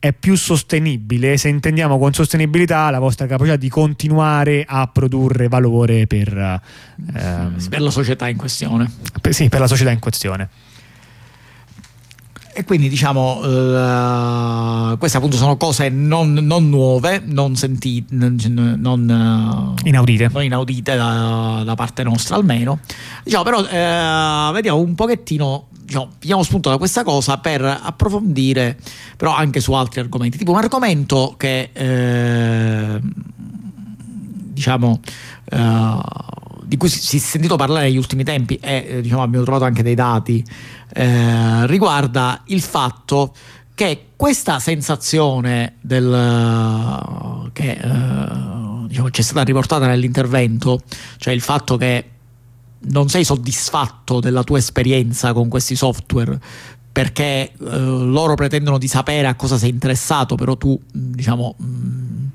è 0.00 0.12
più 0.12 0.36
sostenibile 0.36 1.36
se 1.36 1.48
intendiamo 1.48 1.98
con 1.98 2.12
sostenibilità 2.12 2.88
la 2.90 3.00
vostra 3.00 3.26
capacità 3.26 3.56
di 3.56 3.68
continuare 3.68 4.64
a 4.66 4.86
produrre 4.86 5.48
valore 5.48 6.06
per, 6.06 6.60
ehm, 7.14 7.68
per 7.68 7.80
la 7.80 7.90
società 7.90 8.28
in 8.28 8.36
questione. 8.36 8.90
per- 9.20 9.34
sì, 9.34 9.48
per 9.48 9.60
la 9.60 9.66
società 9.66 9.90
in 9.90 9.98
questione. 9.98 10.48
E 12.54 12.64
quindi 12.64 12.88
diciamo, 12.88 13.40
eh, 13.44 14.96
queste 14.98 15.16
appunto 15.16 15.36
sono 15.36 15.56
cose 15.56 15.90
non, 15.90 16.32
non 16.32 16.68
nuove, 16.68 17.22
non 17.24 17.54
sentite, 17.54 18.12
non, 18.16 18.36
non, 18.78 19.76
eh, 19.78 19.88
Inaudite. 19.88 20.28
non 20.32 20.42
inaudite 20.42 20.96
da, 20.96 21.62
da 21.64 21.74
parte 21.76 22.02
nostra 22.02 22.34
almeno. 22.34 22.80
Diciamo, 23.22 23.44
però 23.44 23.64
eh, 23.64 24.52
vediamo 24.52 24.80
un 24.80 24.96
pochettino, 24.96 25.68
diciamo, 25.88 26.08
prendiamo 26.18 26.42
spunto 26.42 26.68
da 26.68 26.76
questa 26.76 27.02
cosa 27.02 27.38
per 27.38 27.62
approfondire 27.62 28.78
però 29.16 29.34
anche 29.34 29.60
su 29.60 29.72
altri 29.72 30.00
argomenti. 30.00 30.36
Tipo 30.36 30.52
un 30.52 30.58
argomento 30.58 31.34
che 31.36 31.70
eh, 31.72 33.00
diciamo 34.52 35.00
eh, 35.50 35.98
di 36.64 36.76
cui 36.76 36.88
si 36.90 37.00
si 37.00 37.16
è 37.16 37.20
sentito 37.20 37.56
parlare 37.56 37.86
negli 37.86 37.96
ultimi 37.96 38.22
tempi 38.22 38.56
e 38.56 38.86
eh, 38.88 39.00
diciamo, 39.00 39.22
abbiamo 39.22 39.44
trovato 39.44 39.64
anche 39.64 39.82
dei 39.82 39.94
dati 39.94 40.44
eh, 40.92 41.66
riguarda 41.66 42.42
il 42.46 42.60
fatto 42.60 43.32
che 43.74 44.08
questa 44.14 44.58
sensazione 44.58 45.76
del, 45.80 47.50
che 47.52 47.70
eh, 47.70 48.86
diciamo, 48.88 49.10
ci 49.10 49.20
è 49.20 49.24
stata 49.24 49.42
riportata 49.44 49.86
nell'intervento, 49.86 50.80
cioè 51.16 51.32
il 51.32 51.40
fatto 51.40 51.76
che 51.76 52.04
non 52.80 53.08
sei 53.08 53.24
soddisfatto 53.24 54.20
della 54.20 54.44
tua 54.44 54.58
esperienza 54.58 55.32
con 55.32 55.48
questi 55.48 55.74
software 55.74 56.38
perché 56.90 57.52
eh, 57.52 57.54
loro 57.58 58.34
pretendono 58.34 58.78
di 58.78 58.88
sapere 58.88 59.28
a 59.28 59.34
cosa 59.34 59.56
sei 59.56 59.70
interessato, 59.70 60.34
però 60.34 60.56
tu 60.56 60.70
mh, 60.70 60.98
diciamo 61.12 61.54
mh, 61.56 62.26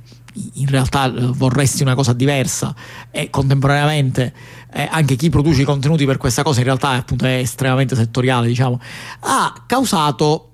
in 0.54 0.68
realtà 0.68 1.14
eh, 1.14 1.26
vorresti 1.28 1.82
una 1.82 1.96
cosa 1.96 2.14
diversa 2.14 2.74
e 3.12 3.30
contemporaneamente 3.30 4.34
eh, 4.72 4.88
anche 4.90 5.16
chi 5.16 5.30
produce 5.30 5.62
i 5.62 5.66
contenuti 5.66 6.06
per 6.06 6.18
questa 6.18 6.44
cosa 6.44 6.60
in 6.60 6.66
realtà 6.66 6.90
appunto 6.90 7.26
è 7.26 7.38
estremamente 7.38 7.96
settoriale, 7.96 8.48
diciamo, 8.48 8.80
ha 9.22 9.64
causato 9.68 10.50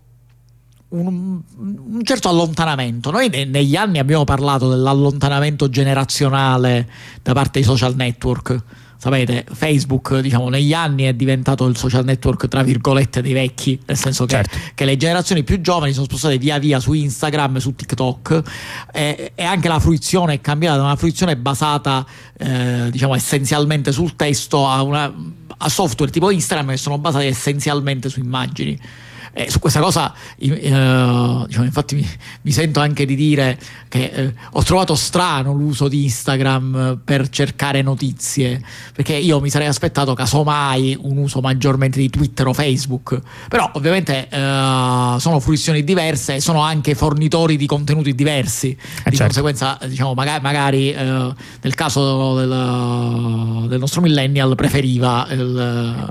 un, 0.89 1.39
un 1.57 2.01
certo 2.03 2.29
allontanamento. 2.29 3.11
Noi 3.11 3.29
ne- 3.29 3.45
negli 3.45 3.75
anni 3.75 3.99
abbiamo 3.99 4.23
parlato 4.23 4.69
dell'allontanamento 4.69 5.69
generazionale 5.69 6.89
da 7.21 7.33
parte 7.33 7.59
dei 7.59 7.63
social 7.63 7.95
network. 7.95 8.63
Sapete, 9.01 9.45
Facebook, 9.49 10.19
diciamo, 10.19 10.49
negli 10.49 10.73
anni 10.73 11.03
è 11.03 11.13
diventato 11.13 11.65
il 11.67 11.77
social 11.77 12.03
network, 12.03 12.49
tra 12.49 12.63
virgolette, 12.63 13.21
dei 13.21 13.31
vecchi, 13.31 13.79
nel 13.85 13.95
senso 13.95 14.25
che, 14.25 14.35
Certo. 14.35 14.57
che 14.75 14.83
le 14.83 14.97
generazioni 14.97 15.43
più 15.43 15.61
giovani 15.61 15.93
sono 15.93 16.03
spostate 16.03 16.37
via 16.37 16.59
via 16.59 16.81
su 16.81 16.91
Instagram, 16.91 17.59
su 17.59 17.73
TikTok 17.73 18.41
e, 18.91 19.31
e 19.35 19.43
anche 19.45 19.69
la 19.69 19.79
fruizione 19.79 20.33
è 20.33 20.41
cambiata 20.41 20.75
da 20.79 20.83
una 20.83 20.97
fruizione 20.97 21.37
basata, 21.37 22.05
eh, 22.37 22.89
diciamo, 22.91 23.15
essenzialmente 23.15 23.93
sul 23.93 24.17
testo 24.17 24.67
a, 24.67 24.81
una, 24.81 25.13
a 25.59 25.69
software 25.69 26.11
tipo 26.11 26.29
Instagram 26.29 26.71
che 26.71 26.77
sono 26.77 26.97
basati 26.97 27.27
essenzialmente 27.27 28.09
su 28.09 28.19
immagini. 28.19 28.77
E 29.31 29.49
su 29.49 29.59
questa 29.59 29.79
cosa, 29.79 30.13
eh, 30.37 30.47
diciamo, 30.49 31.65
infatti, 31.65 31.95
mi, 31.95 32.07
mi 32.41 32.51
sento 32.51 32.79
anche 32.79 33.05
di 33.05 33.15
dire 33.15 33.57
che 33.87 34.11
eh, 34.13 34.33
ho 34.51 34.63
trovato 34.63 34.95
strano 34.95 35.53
l'uso 35.53 35.87
di 35.87 36.03
Instagram 36.03 36.75
eh, 36.75 36.97
per 37.03 37.29
cercare 37.29 37.81
notizie, 37.81 38.61
perché 38.93 39.13
io 39.13 39.39
mi 39.39 39.49
sarei 39.49 39.67
aspettato 39.67 40.13
casomai 40.13 40.97
un 41.01 41.17
uso 41.17 41.41
maggiormente 41.41 41.99
di 41.99 42.09
Twitter 42.09 42.47
o 42.47 42.53
Facebook. 42.53 43.19
Però, 43.47 43.69
ovviamente, 43.73 44.27
eh, 44.29 45.15
sono 45.19 45.39
fruizioni 45.39 45.83
diverse 45.83 46.35
e 46.35 46.41
sono 46.41 46.61
anche 46.61 46.95
fornitori 46.95 47.57
di 47.57 47.65
contenuti 47.65 48.15
diversi. 48.15 48.67
di 48.69 48.77
certo. 49.03 49.23
conseguenza, 49.23 49.77
diciamo, 49.85 50.13
maga- 50.13 50.39
magari, 50.41 50.91
eh, 50.91 51.33
nel 51.61 51.75
caso 51.75 52.35
del, 52.35 53.67
del 53.67 53.79
nostro 53.79 54.01
millennial 54.01 54.55
preferiva 54.55 55.27
il. 55.31 56.07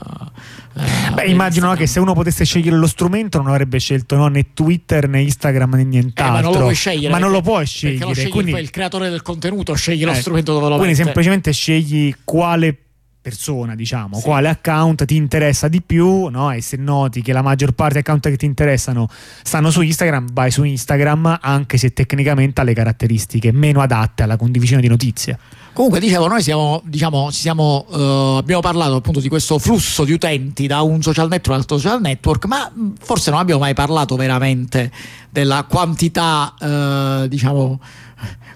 Eh, 0.78 1.12
Beh, 1.12 1.26
immagino 1.26 1.66
no, 1.68 1.74
che 1.74 1.86
se 1.86 2.00
uno 2.00 2.14
potesse 2.14 2.44
scegliere 2.44 2.76
lo 2.76 2.86
strumento 2.86 3.38
non 3.38 3.48
avrebbe 3.48 3.78
scelto 3.78 4.16
no, 4.16 4.28
né 4.28 4.46
Twitter 4.54 5.08
né 5.08 5.20
Instagram 5.22 5.74
né 5.74 5.80
Eh, 5.80 5.84
nient'altro. 5.84 6.34
ma 6.34 6.40
non 6.40 6.52
lo 6.52 6.58
puoi 6.60 6.74
scegliere. 6.74 7.12
Ma 7.12 7.18
non 7.18 7.30
lo 7.30 7.40
puoi 7.40 7.64
perché 7.64 7.86
lo 7.86 7.94
scegliere. 7.94 8.14
sceglie 8.14 8.30
quindi, 8.30 8.60
il, 8.60 8.70
creatore 8.70 9.10
del 9.10 9.22
contenuto, 9.22 9.74
sceglie 9.74 10.04
lo 10.04 10.12
eh, 10.12 10.16
strumento 10.16 10.52
dove 10.52 10.68
lo 10.68 10.76
quindi 10.76 10.92
mette. 10.92 11.02
semplicemente 11.04 11.52
scegli 11.52 12.14
quale 12.24 12.76
persona, 13.20 13.74
diciamo, 13.74 14.16
Sì. 14.16 14.22
quale 14.22 14.48
account 14.48 15.04
ti 15.04 15.16
interessa 15.16 15.68
di 15.68 15.82
più, 15.82 16.28
no? 16.28 16.50
E 16.50 16.62
se 16.62 16.76
noti 16.78 17.20
che 17.20 17.32
la 17.34 17.42
maggior 17.42 17.72
parte 17.72 17.94
degli 17.94 18.02
account 18.02 18.28
che 18.30 18.36
ti 18.36 18.46
interessano 18.46 19.06
stanno 19.42 19.70
su 19.70 19.82
Instagram, 19.82 20.28
vai 20.32 20.50
su 20.50 20.62
Instagram, 20.62 21.38
anche 21.42 21.76
se 21.76 21.92
tecnicamente 21.92 22.60
ha 22.60 22.64
le 22.64 22.72
caratteristiche 22.72 23.52
meno 23.52 23.82
adatte 23.82 24.22
alla 24.22 24.36
condivisione 24.36 24.80
di 24.80 24.88
notizie. 24.88 25.38
Comunque, 25.78 26.00
dicevo, 26.00 26.26
noi 26.26 26.42
siamo, 26.42 26.82
diciamo, 26.84 27.30
ci 27.30 27.38
siamo, 27.38 27.86
eh, 27.92 28.38
abbiamo 28.38 28.60
parlato 28.60 28.96
appunto 28.96 29.20
di 29.20 29.28
questo 29.28 29.60
flusso 29.60 30.02
di 30.02 30.10
utenti 30.10 30.66
da 30.66 30.80
un 30.80 31.00
social 31.02 31.28
network 31.28 31.50
all'altro 31.52 31.78
social 31.78 32.00
network, 32.00 32.46
ma 32.46 32.68
mh, 32.68 32.94
forse 33.00 33.30
non 33.30 33.38
abbiamo 33.38 33.60
mai 33.60 33.74
parlato 33.74 34.16
veramente 34.16 34.90
della 35.30 35.64
quantità, 35.68 36.52
eh, 36.60 37.28
diciamo, 37.28 37.80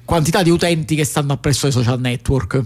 quantità 0.05 0.43
di 0.43 0.50
utenti 0.50 0.97
che 0.97 1.05
stanno 1.05 1.35
appresso 1.35 1.67
ai 1.67 1.71
social 1.71 2.00
network. 2.00 2.61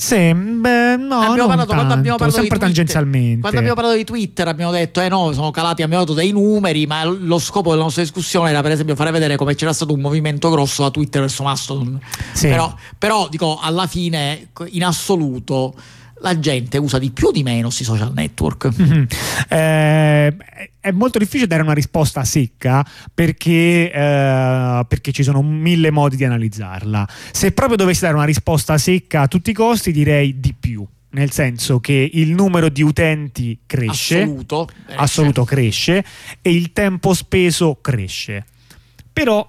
Sì, 0.00 0.32
beh, 0.32 0.96
no, 0.96 1.20
abbiamo 1.20 1.46
parlato, 1.46 1.74
quando 1.74 1.92
abbiamo 1.92 2.16
tanto, 2.16 2.32
parlato 2.32 2.40
sempre 2.40 2.58
tangenzialmente. 2.58 3.40
Quando 3.40 3.58
abbiamo 3.58 3.74
parlato 3.74 3.98
di 3.98 4.04
Twitter 4.04 4.48
abbiamo 4.48 4.72
detto, 4.72 5.02
eh 5.02 5.10
no, 5.10 5.30
sono 5.32 5.50
calati, 5.50 5.82
abbiamo 5.82 6.04
dato 6.04 6.16
dei 6.16 6.32
numeri, 6.32 6.86
ma 6.86 7.04
lo 7.04 7.38
scopo 7.38 7.72
della 7.72 7.82
nostra 7.82 8.00
discussione 8.00 8.48
era 8.48 8.62
per 8.62 8.70
esempio 8.70 8.94
fare 8.94 9.10
vedere 9.10 9.36
come 9.36 9.54
c'era 9.54 9.74
stato 9.74 9.92
un 9.92 10.00
movimento 10.00 10.48
grosso 10.48 10.84
da 10.84 10.90
Twitter 10.90 11.20
verso 11.20 11.42
Mastodon. 11.42 12.00
Sì. 12.32 12.48
Però, 12.48 12.74
però, 12.96 13.28
dico, 13.28 13.58
alla 13.60 13.86
fine, 13.86 14.48
in 14.70 14.84
assoluto, 14.84 15.74
la 16.20 16.38
gente 16.38 16.78
usa 16.78 16.98
di 16.98 17.10
più 17.10 17.28
o 17.28 17.30
di 17.30 17.42
meno 17.42 17.64
questi 17.64 17.84
social 17.84 18.12
network. 18.14 18.70
Mhm. 18.76 19.06
Eh, 19.50 20.36
è 20.78 20.90
molto 20.92 21.18
difficile 21.18 21.46
dare 21.46 21.62
una 21.62 21.72
risposta 21.72 22.24
secca 22.24 22.86
perché, 23.12 23.90
eh, 23.90 24.84
perché 24.86 25.12
ci 25.12 25.22
sono 25.22 25.42
mille 25.42 25.90
modi 25.90 26.16
di 26.16 26.24
analizzarla. 26.24 27.08
Se 27.32 27.50
proprio 27.52 27.76
dovessi 27.76 28.02
dare 28.02 28.14
una 28.14 28.24
risposta 28.24 28.78
secca 28.78 29.22
a 29.22 29.28
tutti 29.28 29.50
i 29.50 29.54
costi, 29.54 29.92
direi 29.92 30.38
di 30.38 30.54
più. 30.58 30.86
Nel 31.12 31.32
senso 31.32 31.80
che 31.80 32.08
il 32.12 32.30
numero 32.30 32.68
di 32.68 32.82
utenti 32.82 33.58
cresce, 33.66 34.22
Assoluto. 34.22 34.68
Assoluto 34.94 35.44
cresce, 35.44 36.04
e 36.40 36.52
il 36.52 36.72
tempo 36.72 37.14
speso 37.14 37.78
cresce. 37.80 38.44
Però 39.12 39.48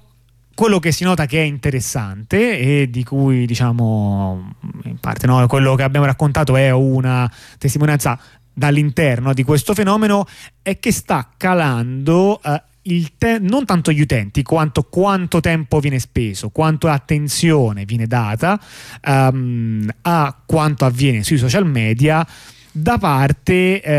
quello 0.62 0.78
che 0.78 0.92
si 0.92 1.04
nota 1.04 1.26
che 1.26 1.40
è 1.40 1.44
interessante 1.44 2.60
e 2.60 2.90
di 2.92 3.04
cui 3.04 3.48
diciamo 3.48 4.54
in 4.84 5.00
parte 5.00 5.26
no, 5.26 5.48
quello 5.48 5.74
che 5.74 5.82
abbiamo 5.82 6.06
raccontato 6.06 6.56
è 6.56 6.70
una 6.70 7.28
testimonianza 7.58 8.20
dall'interno 8.54 9.34
di 9.34 9.42
questo 9.42 9.74
fenomeno 9.74 10.28
è 10.62 10.78
che 10.78 10.92
sta 10.92 11.32
calando 11.36 12.40
eh, 12.44 13.12
te- 13.18 13.40
non 13.40 13.66
tanto 13.66 13.92
gli 13.92 14.02
utenti 14.02 14.44
quanto 14.44 14.84
quanto 14.84 15.40
tempo 15.40 15.80
viene 15.80 15.98
speso, 15.98 16.50
quanto 16.50 16.88
attenzione 16.88 17.84
viene 17.86 18.06
data 18.06 18.60
um, 19.08 19.90
a 20.04 20.42
quanto 20.46 20.86
avviene 20.86 21.24
sui 21.24 21.40
social 21.40 21.66
media 21.66 22.24
da 22.72 22.98
parte 22.98 23.82
eh, 23.82 23.94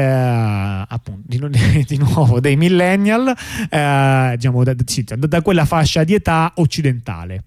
appunto 0.89 1.23
di, 1.27 1.39
di, 1.87 1.99
nuovo 1.99 2.41
dei 2.41 2.57
millennial 2.57 3.35
eh, 3.69 4.33
diciamo 4.37 4.65
da, 4.65 4.75
da, 4.75 5.43
quella 5.43 5.65
fascia 5.65 6.05
di 6.05 6.15
età 6.15 6.53
occidentale. 6.57 7.45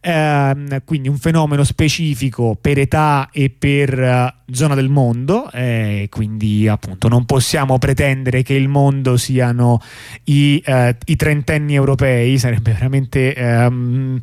Eh, 0.00 0.82
quindi 0.84 1.08
un 1.08 1.18
fenomeno 1.18 1.64
specifico 1.64 2.56
per 2.58 2.78
età 2.78 3.30
e 3.32 3.50
per 3.50 3.98
uh, 3.98 4.52
zona 4.54 4.76
del 4.76 4.88
mondo, 4.88 5.50
eh, 5.50 6.06
quindi 6.08 6.68
appunto 6.68 7.08
non 7.08 7.24
possiamo 7.24 7.78
pretendere 7.78 8.44
che 8.44 8.54
il 8.54 8.68
mondo 8.68 9.16
siano 9.16 9.82
i, 10.24 10.62
uh, 10.64 10.94
i 11.04 11.16
trentenni 11.16 11.74
europei, 11.74 12.38
sarebbe 12.38 12.72
veramente 12.74 13.34
um, 13.36 14.20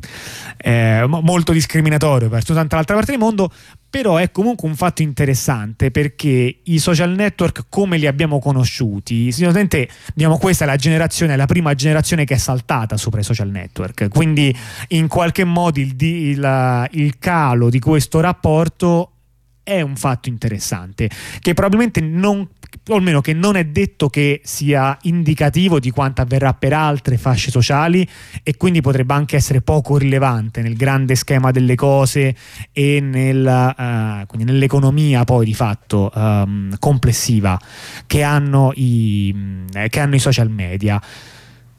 eh, 0.56 1.04
molto 1.06 1.52
discriminatorio 1.52 2.30
verso 2.30 2.54
tanta 2.54 2.78
altra 2.78 2.94
parte 2.94 3.10
del 3.10 3.20
mondo, 3.20 3.52
però 3.96 4.16
è 4.16 4.30
comunque 4.30 4.68
un 4.68 4.76
fatto 4.76 5.00
interessante 5.00 5.90
perché 5.90 6.58
i 6.62 6.78
social 6.78 7.14
network 7.14 7.64
come 7.70 7.96
li 7.96 8.06
abbiamo 8.06 8.38
conosciuti, 8.40 9.32
sicuramente 9.32 9.88
diciamo 10.12 10.36
questa 10.36 10.64
è 10.64 10.66
la 10.66 10.76
generazione, 10.76 11.34
la 11.34 11.46
prima 11.46 11.72
generazione 11.72 12.26
che 12.26 12.34
è 12.34 12.36
saltata 12.36 12.98
sopra 12.98 13.20
i 13.20 13.24
social 13.24 13.48
network, 13.48 14.08
quindi 14.10 14.54
in 14.88 15.08
qualche 15.08 15.44
modo 15.44 15.80
il, 15.80 15.94
il, 15.98 16.88
il 16.90 17.18
calo 17.18 17.70
di 17.70 17.78
questo 17.78 18.20
rapporto 18.20 19.12
è 19.66 19.80
un 19.80 19.96
fatto 19.96 20.28
interessante 20.28 21.10
che 21.40 21.52
probabilmente 21.52 22.00
non 22.00 22.46
o 22.88 22.94
almeno 22.94 23.20
che 23.20 23.32
non 23.32 23.56
è 23.56 23.64
detto 23.64 24.08
che 24.08 24.40
sia 24.44 24.96
indicativo 25.02 25.80
di 25.80 25.90
quanto 25.90 26.20
avverrà 26.20 26.54
per 26.54 26.72
altre 26.72 27.16
fasce 27.16 27.50
sociali 27.50 28.08
e 28.44 28.56
quindi 28.56 28.80
potrebbe 28.80 29.12
anche 29.12 29.34
essere 29.34 29.60
poco 29.60 29.96
rilevante 29.96 30.62
nel 30.62 30.76
grande 30.76 31.16
schema 31.16 31.50
delle 31.50 31.74
cose 31.74 32.36
e 32.70 33.00
nel, 33.00 33.44
uh, 33.44 34.36
nell'economia 34.36 35.24
poi 35.24 35.46
di 35.46 35.54
fatto 35.54 36.12
um, 36.14 36.76
complessiva 36.78 37.58
che 38.06 38.22
hanno, 38.22 38.70
i, 38.76 39.34
che 39.88 40.00
hanno 40.00 40.14
i 40.14 40.20
social 40.20 40.50
media 40.50 41.00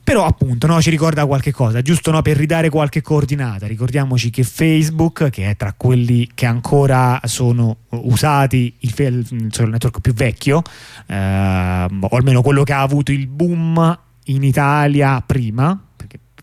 però 0.07 0.25
appunto 0.25 0.67
no, 0.67 0.81
ci 0.81 0.89
ricorda 0.89 1.25
qualche 1.25 1.51
cosa, 1.51 1.81
giusto 1.81 2.11
no, 2.11 2.21
per 2.21 2.37
ridare 2.37 2.69
qualche 2.69 3.01
coordinata. 3.01 3.67
Ricordiamoci 3.67 4.29
che 4.29 4.43
Facebook, 4.43 5.29
che 5.29 5.49
è 5.49 5.57
tra 5.57 5.73
quelli 5.75 6.29
che 6.33 6.45
ancora 6.45 7.19
sono 7.25 7.79
usati, 7.89 8.73
il, 8.79 8.93
il 8.97 9.69
network 9.69 9.99
più 9.99 10.13
vecchio, 10.13 10.61
eh, 11.07 11.87
o 11.99 12.07
almeno 12.15 12.41
quello 12.41 12.63
che 12.63 12.71
ha 12.71 12.83
avuto 12.83 13.11
il 13.11 13.27
boom 13.27 13.99
in 14.27 14.43
Italia 14.43 15.21
prima, 15.25 15.77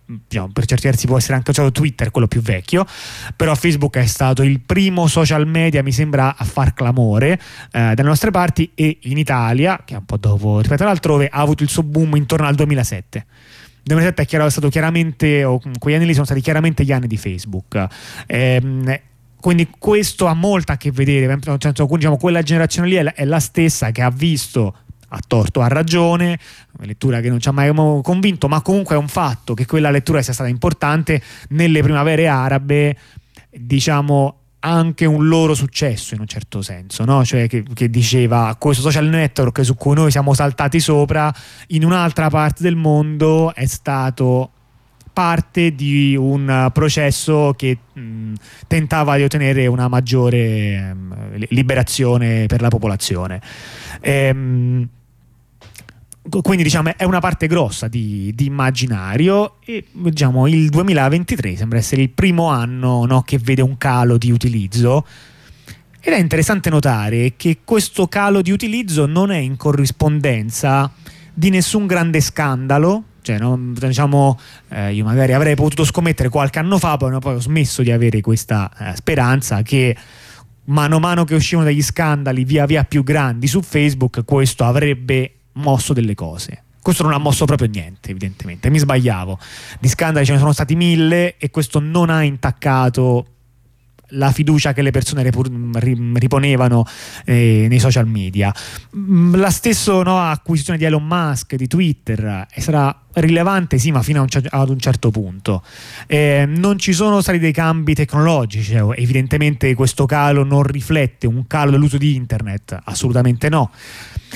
diciamo, 0.07 0.51
per 0.53 0.67
certi 0.67 0.87
versi 0.87 1.07
può 1.07 1.17
essere 1.17 1.35
anche 1.35 1.51
usato 1.51 1.73
Twitter, 1.73 2.11
quello 2.11 2.27
più 2.27 2.41
vecchio, 2.41 2.87
però 3.37 3.55
Facebook 3.55 3.97
è 3.97 4.07
stato 4.07 4.43
il 4.43 4.61
primo 4.61 5.07
social 5.07 5.47
media, 5.47 5.83
mi 5.83 5.93
sembra, 5.93 6.37
a 6.37 6.45
far 6.45 6.75
clamore 6.75 7.33
eh, 7.73 7.95
dalle 7.95 8.09
nostre 8.09 8.31
parti 8.31 8.71
e 8.75 8.99
in 9.03 9.19
Italia, 9.19 9.83
che 9.85 9.95
è 9.95 9.99
un 9.99 10.05
po' 10.05 10.17
dopo 10.17 10.59
rispetto 10.59 10.83
all'altrove, 10.83 11.29
ha 11.29 11.41
avuto 11.41 11.63
il 11.63 11.69
suo 11.69 11.83
boom 11.83 12.17
intorno 12.17 12.47
al 12.47 12.55
2007. 12.55 13.27
2007 13.85 14.23
è, 14.23 14.27
chiaro, 14.27 14.47
è 14.47 14.51
stato 14.51 14.69
chiaramente, 14.69 15.45
o 15.45 15.61
quegli 15.79 15.95
anni 15.95 16.07
lì 16.07 16.15
sono 16.15 16.25
stati 16.25 16.41
chiaramente 16.41 16.85
gli 16.85 16.93
anni 16.93 17.07
di 17.07 17.19
Facebook. 17.19 17.87
Ehm, 18.27 18.99
quindi 19.45 19.69
questo 19.79 20.25
ha 20.25 20.33
molto 20.33 20.73
a 20.73 20.77
che 20.79 20.91
vedere, 20.91 21.37
diciamo, 21.37 22.17
quella 22.17 22.41
generazione 22.41 22.89
lì 22.89 22.95
è 22.95 23.03
la, 23.03 23.13
è 23.13 23.27
la 23.27 23.41
stessa 23.41 23.91
che 23.91 24.01
ha 24.01 24.09
visto 24.09 24.75
a 25.14 25.21
torto 25.26 25.61
a 25.61 25.68
ragione, 25.68 26.38
una 26.76 26.87
lettura 26.87 27.21
che 27.21 27.28
non 27.28 27.40
ci 27.40 27.49
ha 27.49 27.52
mai 27.52 27.73
convinto, 28.02 28.49
ma 28.49 28.61
comunque 28.61 28.94
è 28.97 28.99
un 28.99 29.09
fatto 29.09 29.54
che 29.54 29.66
quella 29.66 29.90
lettura 29.90 30.23
sia 30.23 30.33
stata 30.33 30.49
importante 30.49 31.23
nelle 31.50 31.83
primavere 31.83 32.26
arabe, 32.28 32.97
diciamo 33.50 34.38
anche 34.64 35.04
un 35.04 35.28
loro 35.28 35.54
successo 35.54 36.14
in 36.14 36.21
un 36.21 36.26
certo 36.26 36.62
senso, 36.62 37.04
no? 37.04 37.25
cioè 37.25 37.47
che, 37.49 37.64
che, 37.75 37.90
diceva 37.90 38.56
questo 38.59 38.83
social 38.83 39.07
network 39.07 39.62
su 39.62 39.74
cui 39.74 39.94
noi 39.94 40.11
siamo 40.11 40.33
saltati 40.33 40.81
sopra, 40.81 41.33
in 41.68 41.85
un'altra 41.85 42.31
parte 42.31 42.62
del 42.62 42.74
mondo 42.74 43.55
è 43.55 43.66
stato 43.66 44.50
parte 45.12 45.74
di 45.74 46.16
un 46.16 46.70
processo 46.72 47.55
che 47.57 47.79
mh, 47.92 48.33
tentava 48.66 49.16
di 49.16 49.22
ottenere 49.22 49.66
una 49.66 49.87
maggiore 49.87 50.92
mh, 50.92 51.44
liberazione 51.50 52.46
per 52.46 52.61
la 52.61 52.68
popolazione. 52.68 53.40
Ehm, 54.00 54.88
quindi 56.29 56.63
diciamo 56.63 56.97
è 56.97 57.05
una 57.05 57.21
parte 57.21 57.47
grossa 57.47 57.87
di, 57.87 58.33
di 58.35 58.47
immaginario 58.47 59.57
e 59.65 59.85
diciamo 59.93 60.47
il 60.47 60.71
2023 60.71 61.57
sembra 61.57 61.79
essere 61.79 62.03
il 62.03 62.11
primo 62.11 62.49
anno 62.49 63.05
no, 63.05 63.23
che 63.23 63.39
vede 63.39 63.63
un 63.63 63.77
calo 63.77 64.17
di 64.17 64.31
utilizzo. 64.31 65.07
Ed 66.01 66.13
è 66.13 66.19
interessante 66.19 66.69
notare 66.69 67.35
che 67.37 67.61
questo 67.65 68.09
calo 68.09 68.43
di 68.43 68.51
utilizzo 68.51 69.07
non 69.07 69.31
è 69.31 69.39
in 69.39 69.57
corrispondenza 69.57 70.91
di 71.33 71.51
nessun 71.51 71.87
grande 71.87 72.21
scandalo 72.21 73.05
cioè, 73.25 73.39
no, 73.39 73.59
diciamo, 73.59 74.39
eh, 74.69 74.93
io 74.93 75.03
magari 75.03 75.33
avrei 75.33 75.55
potuto 75.55 75.83
scommettere 75.85 76.29
qualche 76.29 76.59
anno 76.59 76.77
fa, 76.77 76.99
poi, 76.99 77.19
poi 77.21 77.37
ho 77.37 77.41
smesso 77.41 77.81
di 77.81 77.91
avere 77.91 78.21
questa 78.21 78.71
eh, 78.79 78.95
speranza 78.97 79.63
che 79.63 79.97
mano 80.65 80.97
a 80.97 80.99
mano 80.99 81.25
che 81.25 81.35
uscivano 81.35 81.67
degli 81.67 81.83
scandali 81.83 82.45
via 82.45 82.67
via 82.67 82.85
più 82.85 83.03
grandi 83.03 83.47
su 83.47 83.63
Facebook, 83.63 84.25
questo 84.27 84.65
avrebbe 84.65 85.33
mosso 85.55 85.93
delle 85.93 86.14
cose. 86.14 86.62
Questo 86.83 87.03
non 87.03 87.12
ha 87.12 87.19
mosso 87.19 87.47
proprio 87.47 87.69
niente, 87.69 88.11
evidentemente. 88.11 88.69
Mi 88.69 88.79
sbagliavo. 88.79 89.38
Di 89.81 89.88
scandali 89.88 90.27
ce 90.27 90.33
ne 90.33 90.38
sono 90.38 90.53
stati 90.53 90.77
mille 90.77 91.37
e 91.38 91.51
questo 91.51 91.81
non 91.81 92.11
ha 92.11 92.23
intaccato 92.23 93.27
la 94.09 94.31
fiducia 94.33 94.73
che 94.73 94.83
le 94.83 94.90
persone 94.90 95.23
riponevano 95.23 96.85
eh, 97.25 97.67
nei 97.69 97.79
social 97.79 98.07
media. 98.07 98.53
Mm, 98.97 99.37
la 99.37 99.51
stessa 99.51 100.03
no, 100.03 100.21
acquisizione 100.21 100.79
di 100.79 100.85
Elon 100.85 101.07
Musk, 101.07 101.55
di 101.55 101.67
Twitter, 101.67 102.47
eh, 102.53 102.61
sarà 102.61 102.97
rilevante, 103.14 103.79
sì, 103.79 103.90
ma 103.90 104.03
fino 104.03 104.23
un, 104.23 104.29
ad 104.49 104.69
un 104.69 104.79
certo 104.79 105.11
punto. 105.11 105.62
Eh, 106.07 106.45
non 106.47 106.79
ci 106.79 106.93
sono 106.93 107.21
stati 107.21 107.38
dei 107.38 107.53
cambi 107.53 107.95
tecnologici, 107.95 108.73
cioè, 108.73 108.99
evidentemente 108.99 109.75
questo 109.75 110.07
calo 110.07 110.45
non 110.45 110.62
riflette 110.62 111.27
un 111.27 111.47
calo 111.47 111.71
dell'uso 111.71 111.97
di 111.97 112.14
internet, 112.14 112.79
assolutamente 112.85 113.49
no. 113.49 113.71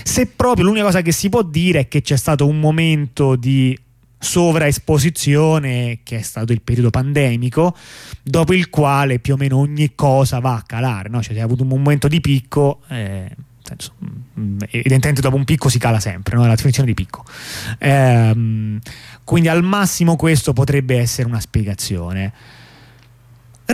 Se 0.03 0.27
proprio 0.27 0.67
l'unica 0.67 0.85
cosa 0.85 1.03
che 1.03 1.13
si 1.13 1.29
può 1.29 1.43
dire 1.43 1.81
è 1.81 1.89
che 1.89 2.01
c'è 2.01 2.17
stato 2.17 2.47
un 2.47 2.59
momento 2.59 3.37
di 3.37 3.79
sovraesposizione 4.19 6.01
che 6.03 6.19
è 6.19 6.23
stato 6.23 6.53
il 6.53 6.61
periodo 6.61 6.91
pandemico 6.91 7.77
dopo 8.23 8.53
il 8.53 8.69
quale 8.69 9.21
più 9.21 9.35
o 9.35 9.37
meno 9.37 9.59
ogni 9.59 9.95
cosa 9.95 10.41
va 10.41 10.57
a 10.57 10.63
calare 10.63 11.09
no? 11.09 11.23
cioè 11.23 11.35
si 11.35 11.39
è 11.39 11.43
avuto 11.43 11.63
un 11.63 11.69
momento 11.69 12.09
di 12.09 12.21
picco 12.21 12.81
eh, 12.89 13.31
senso, 13.63 13.95
mm, 14.39 14.59
evidentemente 14.71 15.21
dopo 15.21 15.37
un 15.37 15.45
picco 15.45 15.69
si 15.69 15.79
cala 15.79 16.01
sempre 16.01 16.35
no? 16.35 16.43
la 16.43 16.55
definizione 16.55 16.89
di 16.89 16.95
picco 16.95 17.25
eh, 17.79 18.81
quindi 19.23 19.49
al 19.49 19.63
massimo 19.63 20.17
questo 20.17 20.53
potrebbe 20.53 20.99
essere 20.99 21.29
una 21.29 21.41
spiegazione 21.41 22.33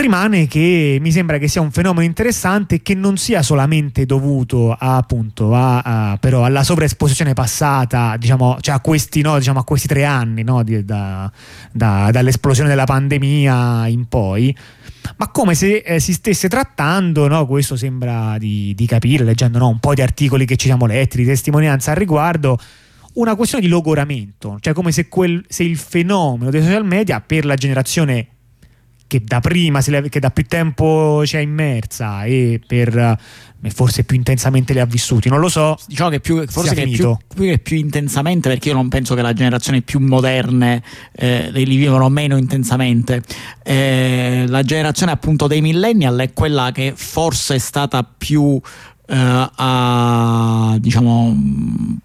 rimane 0.00 0.46
che 0.48 0.98
mi 1.00 1.12
sembra 1.12 1.38
che 1.38 1.46
sia 1.46 1.61
un 1.61 1.70
fenomeno 1.70 2.04
interessante 2.04 2.83
che 2.83 2.94
non 2.94 3.16
sia 3.16 3.42
solamente 3.42 4.07
dovuto 4.07 4.72
a, 4.72 4.96
appunto 4.96 5.54
a, 5.54 5.80
a, 5.80 6.16
però 6.18 6.44
alla 6.44 6.64
sovraesposizione 6.64 7.33
passata 7.33 8.16
diciamo, 8.16 8.59
cioè 8.61 8.74
a, 8.74 8.80
questi, 8.80 9.20
no, 9.20 9.38
diciamo, 9.38 9.61
a 9.61 9.64
questi 9.64 9.87
tre 9.87 10.04
anni 10.04 10.42
no, 10.42 10.62
di, 10.62 10.85
da, 10.85 11.30
da, 11.70 12.11
dall'esplosione 12.11 12.68
della 12.68 12.85
pandemia 12.85 13.87
in 13.87 14.07
poi. 14.07 14.54
Ma 15.16 15.28
come 15.28 15.54
se 15.54 15.76
eh, 15.76 16.00
si 16.00 16.12
stesse 16.12 16.48
trattando, 16.48 17.28
no, 17.28 17.46
questo 17.46 17.76
sembra 17.76 18.37
di, 18.38 18.74
di 18.74 18.87
capire 18.87 19.22
leggendo 19.22 19.64
un 19.66 19.78
po' 19.78 19.94
di 19.94 20.02
articoli 20.02 20.44
che 20.44 20.57
ci 20.57 20.66
siamo 20.66 20.87
letti, 20.87 21.18
di 21.18 21.24
testimonianza 21.24 21.90
al 21.92 21.98
riguardo, 21.98 22.59
una 23.14 23.37
questione 23.37 23.62
di 23.62 23.70
logoramento, 23.70 24.57
cioè 24.61 24.72
come 24.72 24.90
se, 24.90 25.09
quel, 25.09 25.44
se 25.46 25.62
il 25.62 25.76
fenomeno 25.76 26.50
dei 26.50 26.62
social 26.62 26.85
media 26.85 27.20
per 27.20 27.44
la 27.44 27.54
generazione 27.54 28.28
che 29.14 29.22
da 29.24 29.38
prima, 29.38 29.81
che 29.81 30.18
da 30.18 30.31
più 30.31 30.44
tempo 30.46 31.24
ci 31.24 31.37
è 31.37 31.40
immersa 31.40 32.24
e 32.24 32.61
per 32.66 32.96
eh, 32.96 33.70
forse 33.70 34.03
più 34.03 34.16
intensamente 34.16 34.72
li 34.72 34.81
ha 34.81 34.87
vissuti, 34.87 35.29
non 35.29 35.38
lo 35.38 35.48
so. 35.48 35.77
Diciamo 35.87 36.11
che 36.11 36.18
più, 36.18 36.44
forse 36.48 36.74
che 36.74 36.88
più, 36.88 37.16
più, 37.33 37.62
più, 37.62 37.77
intensamente, 37.77 38.48
perché 38.48 38.70
io 38.70 38.74
non 38.74 38.88
penso 38.88 39.14
che 39.14 39.22
la 39.22 39.33
generazione 39.33 39.83
più 39.83 40.00
moderne 40.00 40.83
eh, 41.12 41.48
li 41.53 41.77
vivano 41.77 42.09
meno 42.09 42.37
intensamente. 42.37 43.22
Eh, 43.62 44.46
la 44.48 44.62
generazione 44.64 45.12
appunto 45.12 45.46
dei 45.46 45.61
millennial 45.61 46.18
è 46.18 46.33
quella 46.33 46.72
che 46.72 46.92
forse 46.96 47.55
è 47.55 47.59
stata 47.59 48.03
più 48.03 48.61
Uh, 49.06 49.50
a, 49.56 50.76
diciamo 50.78 51.36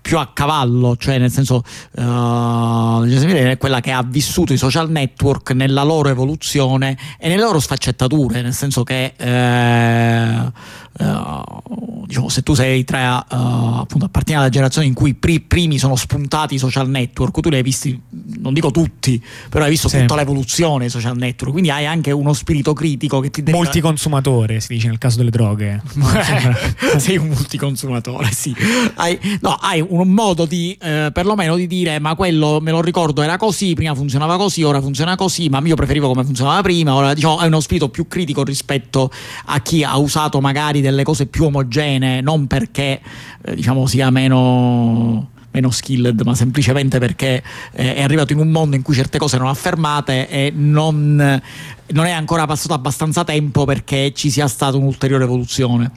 più 0.01 0.17
a 0.17 0.31
cavallo, 0.33 0.97
cioè 0.97 1.17
nel 1.17 1.31
senso 1.31 1.63
uh, 1.91 3.03
è 3.05 3.57
quella 3.57 3.79
che 3.79 3.91
ha 3.91 4.03
vissuto 4.05 4.51
i 4.51 4.57
social 4.57 4.89
network 4.89 5.51
nella 5.51 5.83
loro 5.83 6.09
evoluzione 6.09 6.97
e 7.17 7.29
nelle 7.29 7.41
loro 7.41 7.61
sfaccettature, 7.61 8.41
nel 8.41 8.53
senso 8.53 8.83
che 8.83 9.13
uh, 9.17 10.51
Uh, 10.97 12.03
diciamo, 12.09 12.27
se 12.27 12.41
tu 12.41 12.55
sei 12.55 12.83
tra 12.83 13.25
uh, 13.29 13.35
appunto 13.81 14.05
appartieni 14.05 14.39
alla 14.39 14.49
generazione 14.49 14.87
in 14.87 14.95
cui 14.95 15.15
i 15.21 15.39
primi 15.39 15.77
sono 15.77 15.95
spuntati 15.95 16.55
i 16.55 16.57
social 16.57 16.89
network, 16.89 17.39
tu 17.39 17.49
li 17.49 17.55
hai 17.57 17.61
visti, 17.61 17.99
non 18.39 18.53
dico 18.53 18.71
tutti, 18.71 19.23
però 19.47 19.63
hai 19.63 19.69
visto 19.69 19.87
sì. 19.87 19.99
tutta 19.99 20.15
l'evoluzione 20.15 20.79
dei 20.79 20.89
social 20.89 21.15
network, 21.15 21.51
quindi 21.51 21.69
hai 21.69 21.85
anche 21.85 22.11
uno 22.11 22.33
spirito 22.33 22.73
critico 22.73 23.19
che 23.19 23.29
ti 23.29 23.43
deve... 23.43 23.57
Multiconsumatore 23.57 24.59
si 24.59 24.73
dice 24.73 24.87
nel 24.87 24.97
caso 24.97 25.17
delle 25.17 25.29
droghe. 25.29 25.81
sei 26.97 27.17
un 27.17 27.27
multiconsumatore, 27.27 28.31
sì. 28.31 28.55
Hai, 28.95 29.19
no, 29.41 29.53
hai 29.53 29.85
un 29.87 30.09
modo 30.09 30.45
di, 30.45 30.75
eh, 30.81 31.11
perlomeno 31.13 31.55
di 31.55 31.67
dire, 31.67 31.99
ma 31.99 32.15
quello 32.15 32.59
me 32.59 32.71
lo 32.71 32.81
ricordo 32.81 33.21
era 33.21 33.37
così, 33.37 33.75
prima 33.75 33.93
funzionava 33.93 34.35
così, 34.37 34.63
ora 34.63 34.81
funziona 34.81 35.15
così, 35.15 35.47
ma 35.49 35.61
io 35.63 35.75
preferivo 35.75 36.07
come 36.07 36.23
funzionava 36.23 36.61
prima, 36.61 36.95
ora 36.95 37.13
diciamo 37.13 37.37
hai 37.37 37.47
uno 37.47 37.59
spirito 37.59 37.89
più 37.89 38.07
critico 38.07 38.43
rispetto 38.43 39.11
a 39.45 39.59
chi 39.61 39.83
ha 39.83 39.95
usato 39.97 40.41
magari 40.41 40.78
delle 40.81 41.03
cose 41.03 41.25
più 41.25 41.45
omogenee, 41.45 42.21
non 42.21 42.47
perché 42.47 43.01
eh, 43.41 43.55
diciamo 43.55 43.85
sia 43.85 44.09
meno 44.09 45.29
meno 45.51 45.71
skilled, 45.71 46.21
ma 46.21 46.35
semplicemente 46.35 46.99
perché 46.99 47.43
eh, 47.71 47.95
è 47.95 48.03
arrivato 48.03 48.33
in 48.33 48.39
un 48.39 48.49
mondo 48.49 48.75
in 48.75 48.81
cui 48.81 48.93
certe 48.93 49.17
cose 49.17 49.35
erano 49.35 49.49
affermate 49.49 50.29
e 50.29 50.51
non, 50.53 51.41
non, 51.87 52.05
è 52.05 52.11
ancora 52.11 52.45
passato 52.45 52.73
abbastanza 52.73 53.23
tempo 53.23 53.65
perché 53.65 54.13
ci 54.13 54.29
sia 54.29 54.47
stata 54.47 54.77
un'ulteriore 54.77 55.23
evoluzione. 55.23 55.91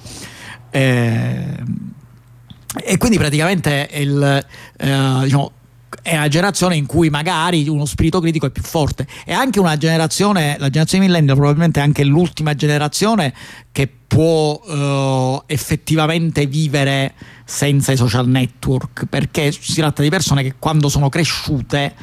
Eh, 0.70 1.56
e 2.82 2.96
quindi 2.96 3.18
praticamente 3.18 3.90
il, 3.92 4.46
eh, 4.78 5.18
diciamo, 5.22 5.52
è 6.00 6.16
una 6.16 6.28
generazione 6.28 6.76
in 6.76 6.86
cui 6.86 7.10
magari 7.10 7.68
uno 7.68 7.84
spirito 7.84 8.20
critico 8.20 8.46
è 8.46 8.50
più 8.50 8.62
forte. 8.62 9.06
È 9.24 9.32
anche 9.32 9.60
una 9.60 9.76
generazione, 9.76 10.56
la 10.58 10.68
generazione 10.68 11.04
millennial 11.04 11.36
probabilmente 11.36 11.80
è 11.80 11.82
anche 11.82 12.04
l'ultima 12.04 12.54
generazione 12.54 13.34
che 13.70 13.90
può 14.06 14.60
uh, 14.60 15.42
effettivamente 15.46 16.46
vivere 16.46 17.14
senza 17.44 17.92
i 17.92 17.96
social 17.96 18.28
network, 18.28 19.06
perché 19.06 19.52
si 19.52 19.74
tratta 19.74 20.02
di 20.02 20.08
persone 20.08 20.42
che 20.42 20.54
quando 20.58 20.88
sono 20.88 21.08
cresciute 21.08 21.94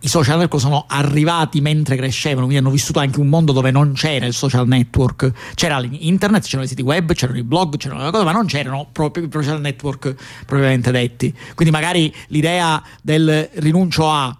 i 0.00 0.08
social 0.08 0.38
network 0.38 0.62
sono 0.62 0.84
arrivati 0.86 1.60
mentre 1.60 1.96
crescevano, 1.96 2.46
quindi 2.46 2.56
hanno 2.56 2.70
vissuto 2.70 3.00
anche 3.00 3.18
un 3.18 3.28
mondo 3.28 3.52
dove 3.52 3.70
non 3.70 3.92
c'era 3.94 4.26
il 4.26 4.32
social 4.32 4.66
network, 4.68 5.32
c'era 5.54 5.78
l'internet, 5.78 6.44
c'erano 6.44 6.64
i 6.64 6.68
siti 6.68 6.82
web, 6.82 7.12
c'erano 7.14 7.38
i 7.38 7.42
blog, 7.42 7.76
c'erano 7.76 8.04
le 8.04 8.10
cose, 8.10 8.24
ma 8.24 8.32
non 8.32 8.46
c'erano 8.46 8.88
proprio 8.92 9.24
i 9.24 9.28
social 9.30 9.60
network 9.60 10.14
propriamente 10.46 10.90
detti. 10.92 11.34
Quindi 11.54 11.74
magari 11.74 12.14
l'idea 12.28 12.82
del 13.02 13.48
rinuncio 13.54 14.08
a 14.08 14.36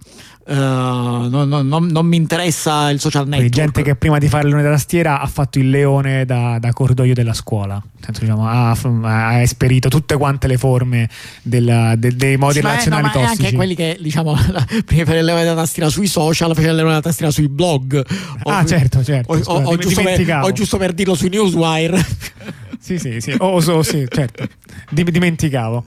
Uh, 0.51 1.29
non, 1.29 1.47
non, 1.47 1.87
non, 1.89 2.07
mi 2.07 2.17
interessa 2.17 2.89
il 2.89 3.01
social 3.01 3.29
network. 3.29 3.51
Quindi 3.51 3.55
gente 3.55 3.83
che 3.83 3.97
prima 3.97 4.17
di 4.17 4.29
fare 4.29 4.45
il 4.45 4.49
leone 4.49 4.63
da 4.63 4.71
tastiera 4.71 5.21
ha 5.21 5.27
fatto 5.27 5.59
il 5.59 5.69
leone 5.69 6.25
da, 6.25 6.59
da 6.59 6.73
corridoio 6.73 7.13
della 7.13 7.35
scuola, 7.35 7.83
Senso, 8.01 8.21
diciamo, 8.21 8.49
ha, 8.49 8.71
ha, 8.71 9.41
esperito 9.43 9.91
tutte 9.91 10.17
quante 10.17 10.47
le 10.47 10.57
forme 10.57 11.07
del, 11.43 11.97
del, 11.99 12.17
dei 12.17 12.39
modi 12.39 12.55
sì, 12.55 12.61
relazionali 12.63 13.03
no, 13.03 13.11
tossici. 13.11 13.45
anche 13.45 13.57
quelli 13.57 13.75
che 13.75 13.99
diciamo 14.01 14.33
prima 14.87 15.03
di 15.03 15.05
fare 15.05 15.19
il 15.19 15.27
leone 15.27 15.45
da 15.45 15.55
tastiera 15.55 15.91
sui 15.91 16.07
social, 16.07 16.49
facevano 16.55 16.71
il 16.71 16.77
leone 16.77 16.95
da 16.95 17.03
tastiera 17.03 17.31
sui 17.31 17.49
blog. 17.51 18.03
Ah, 18.45 18.61
o, 18.61 18.65
certo, 18.65 19.05
certo. 19.05 19.31
O, 19.31 19.41
o, 19.45 19.63
o, 19.65 19.77
giusto 19.77 20.01
per, 20.03 20.39
o, 20.45 20.53
giusto 20.53 20.79
per, 20.79 20.95
dirlo 20.95 21.15
sui 21.15 21.29
newswire. 21.29 22.03
sì, 22.81 22.99
sì, 22.99 23.21
sì. 23.21 23.35
O, 23.37 23.61
so, 23.61 23.83
sì, 23.83 24.07
certo. 24.09 24.49
Dimenticavo. 24.89 25.85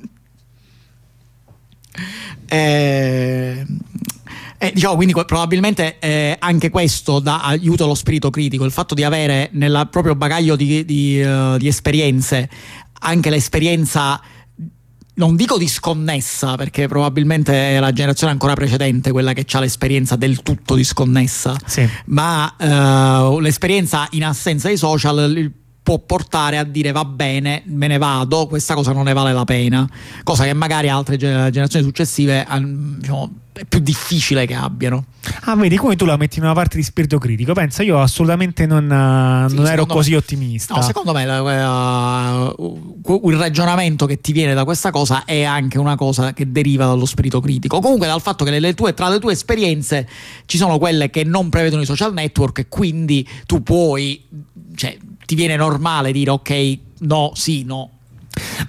Eh, 2.48 3.66
eh, 4.62 4.72
diciamo, 4.72 4.94
quindi 4.96 5.14
probabilmente 5.14 5.98
eh, 5.98 6.36
anche 6.38 6.70
questo 6.70 7.18
dà 7.18 7.42
aiuto 7.42 7.86
allo 7.86 7.96
spirito 7.96 8.30
critico, 8.30 8.64
il 8.64 8.72
fatto 8.72 8.94
di 8.94 9.04
avere 9.04 9.50
nel 9.54 9.88
proprio 9.90 10.14
bagaglio 10.14 10.56
di, 10.56 10.86
di, 10.86 11.20
uh, 11.20 11.58
di 11.58 11.68
esperienze 11.68 12.48
anche 13.00 13.32
l'esperienza 13.32 14.22
non 15.16 15.36
dico 15.36 15.58
disconnessa, 15.58 16.58
perché 16.58 16.88
probabilmente 16.88 17.76
è 17.76 17.80
la 17.80 17.92
generazione 17.92 18.34
ancora 18.34 18.54
precedente 18.54 19.12
quella 19.12 19.34
che 19.34 19.46
ha 19.52 19.60
l'esperienza 19.60 20.16
del 20.16 20.44
tutto 20.44 20.76
disconnessa, 20.76 21.56
sì. 21.66 21.88
ma 22.06 22.56
uh, 22.58 23.40
l'esperienza 23.40 24.08
in 24.12 24.24
assenza 24.24 24.68
dei 24.68 24.78
social 24.78 25.52
può 25.84 26.00
portare 26.00 26.58
a 26.58 26.64
dire 26.64 26.92
va 26.92 27.06
bene, 27.06 27.64
me 27.66 27.88
ne 27.88 27.98
vado, 27.98 28.48
questa 28.48 28.76
cosa 28.76 28.92
non 28.92 29.06
ne 29.06 29.14
vale 29.14 29.34
la 29.34 29.46
pena, 29.46 29.88
cosa 30.24 30.44
che 30.44 30.54
magari 30.54 30.90
altre 30.90 31.18
generazioni 31.18 31.84
successive 31.84 32.46
diciamo, 32.98 33.32
è 33.54 33.66
più 33.66 33.80
difficile 33.80 34.46
che 34.46 34.54
abbiano. 34.54 35.06
Ah, 35.42 35.56
vedi 35.56 35.78
come 35.78 35.96
tu 35.96 36.06
la 36.06 36.18
metti 36.18 36.38
in 36.38 36.46
una 36.46 36.54
parte 36.54 36.78
di 36.78 36.84
spirito 36.84 37.18
critico? 37.18 37.54
Pensa, 37.54 37.84
io 37.84 38.00
assolutamente 38.00 38.66
non, 38.66 38.84
sì, 39.50 39.56
non 39.56 39.68
ero 39.68 39.86
così 39.86 40.12
me, 40.12 40.18
ottimista. 40.18 40.76
No, 40.76 40.82
secondo 40.82 41.14
me 41.14 41.26
uh, 41.26 43.30
il 43.30 43.38
ragionamento 43.38 44.06
che 44.06 44.22
ti 44.22 44.32
viene 44.32 44.54
da 44.54 44.64
questa 44.64 44.92
cosa 44.92 45.26
è 45.26 45.44
anche 45.44 45.78
una 45.78 45.96
cosa 45.96 46.34
che 46.34 46.52
deriva 46.52 46.86
dallo 46.86 47.06
spirito 47.06 47.42
critico. 47.42 47.80
Comunque 47.80 48.08
dal 48.08 48.22
fatto 48.22 48.46
che 48.46 48.58
le 48.58 48.74
tue, 48.74 48.94
tra 48.94 49.10
le 49.10 49.20
tue 49.20 49.34
esperienze 49.34 50.08
ci 50.46 50.58
sono 50.58 50.78
quelle 50.78 51.10
che 51.10 51.24
non 51.24 51.50
prevedono 51.50 51.82
i 51.82 51.86
social 51.86 52.14
network 52.14 52.60
e 52.60 52.68
quindi 52.70 53.28
tu 53.46 53.62
puoi, 53.62 54.24
cioè, 54.76 54.98
ti 55.32 55.38
viene 55.38 55.56
normale 55.56 56.12
dire 56.12 56.30
ok, 56.32 56.78
no, 57.00 57.32
sì, 57.36 57.64
no, 57.64 57.90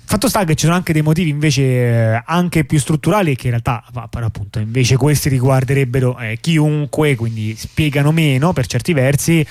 Fatto 0.04 0.28
sta 0.28 0.44
che 0.44 0.54
ci 0.54 0.66
sono 0.66 0.76
anche 0.76 0.92
dei 0.92 1.02
motivi 1.02 1.30
invece 1.30 1.62
eh, 1.62 2.22
anche 2.24 2.64
più 2.64 2.78
strutturali 2.78 3.34
che 3.34 3.48
in 3.48 3.50
realtà 3.50 3.84
appunto 3.92 4.60
invece 4.60 4.96
questi 4.96 5.28
riguarderebbero 5.28 6.16
eh, 6.18 6.38
chiunque, 6.40 7.16
quindi 7.16 7.56
spiegano 7.56 8.12
meno 8.12 8.52
per 8.52 8.66
certi 8.68 8.92
versi. 8.92 9.44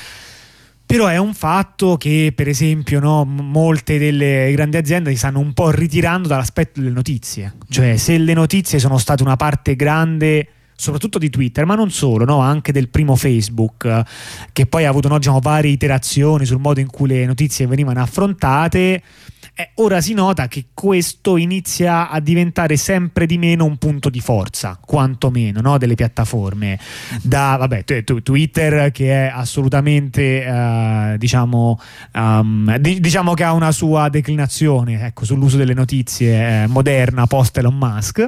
Però 0.85 1.07
è 1.07 1.17
un 1.17 1.33
fatto 1.33 1.97
che, 1.97 2.31
per 2.33 2.47
esempio, 2.47 3.01
no, 3.01 3.25
molte 3.25 3.97
delle 3.97 4.51
grandi 4.53 4.77
aziende 4.77 5.09
si 5.11 5.17
stanno 5.17 5.39
un 5.39 5.51
po' 5.51 5.69
ritirando 5.69 6.29
dall'aspetto 6.29 6.79
delle 6.79 6.93
notizie. 6.93 7.55
Cioè, 7.69 7.97
se 7.97 8.17
le 8.17 8.33
notizie 8.33 8.79
sono 8.79 8.97
state 8.97 9.23
una 9.23 9.35
parte 9.35 9.75
grande 9.75 10.47
soprattutto 10.81 11.19
di 11.19 11.29
Twitter, 11.29 11.63
ma 11.63 11.75
non 11.75 11.91
solo, 11.91 12.25
no? 12.25 12.39
anche 12.39 12.71
del 12.71 12.89
primo 12.89 13.15
Facebook, 13.15 14.03
che 14.51 14.65
poi 14.65 14.85
ha 14.85 14.89
avuto 14.89 15.07
no, 15.07 15.19
diciamo, 15.19 15.39
varie 15.39 15.69
iterazioni 15.69 16.43
sul 16.43 16.59
modo 16.59 16.79
in 16.79 16.87
cui 16.87 17.07
le 17.07 17.23
notizie 17.27 17.67
venivano 17.67 18.01
affrontate. 18.01 19.03
Eh, 19.61 19.69
ora 19.75 20.01
si 20.01 20.15
nota 20.15 20.47
che 20.47 20.69
questo 20.73 21.37
inizia 21.37 22.09
a 22.09 22.19
diventare 22.19 22.77
sempre 22.77 23.27
di 23.27 23.37
meno 23.37 23.65
un 23.65 23.77
punto 23.77 24.09
di 24.09 24.19
forza, 24.19 24.79
quantomeno, 24.83 25.61
no? 25.61 25.77
delle 25.77 25.93
piattaforme. 25.93 26.79
Da, 27.21 27.57
vabbè, 27.59 27.83
t- 27.83 28.03
t- 28.03 28.23
Twitter 28.23 28.89
che 28.89 29.27
è 29.27 29.31
assolutamente, 29.31 30.43
uh, 30.47 31.15
diciamo, 31.17 31.79
um, 32.15 32.75
di- 32.77 32.99
diciamo 32.99 33.35
che 33.35 33.43
ha 33.43 33.53
una 33.53 33.71
sua 33.71 34.09
declinazione 34.09 35.05
ecco, 35.05 35.25
sull'uso 35.25 35.57
delle 35.57 35.75
notizie 35.75 36.63
eh, 36.63 36.67
moderna 36.67 37.27
post 37.27 37.55
Elon 37.59 37.77
Musk. 37.77 38.27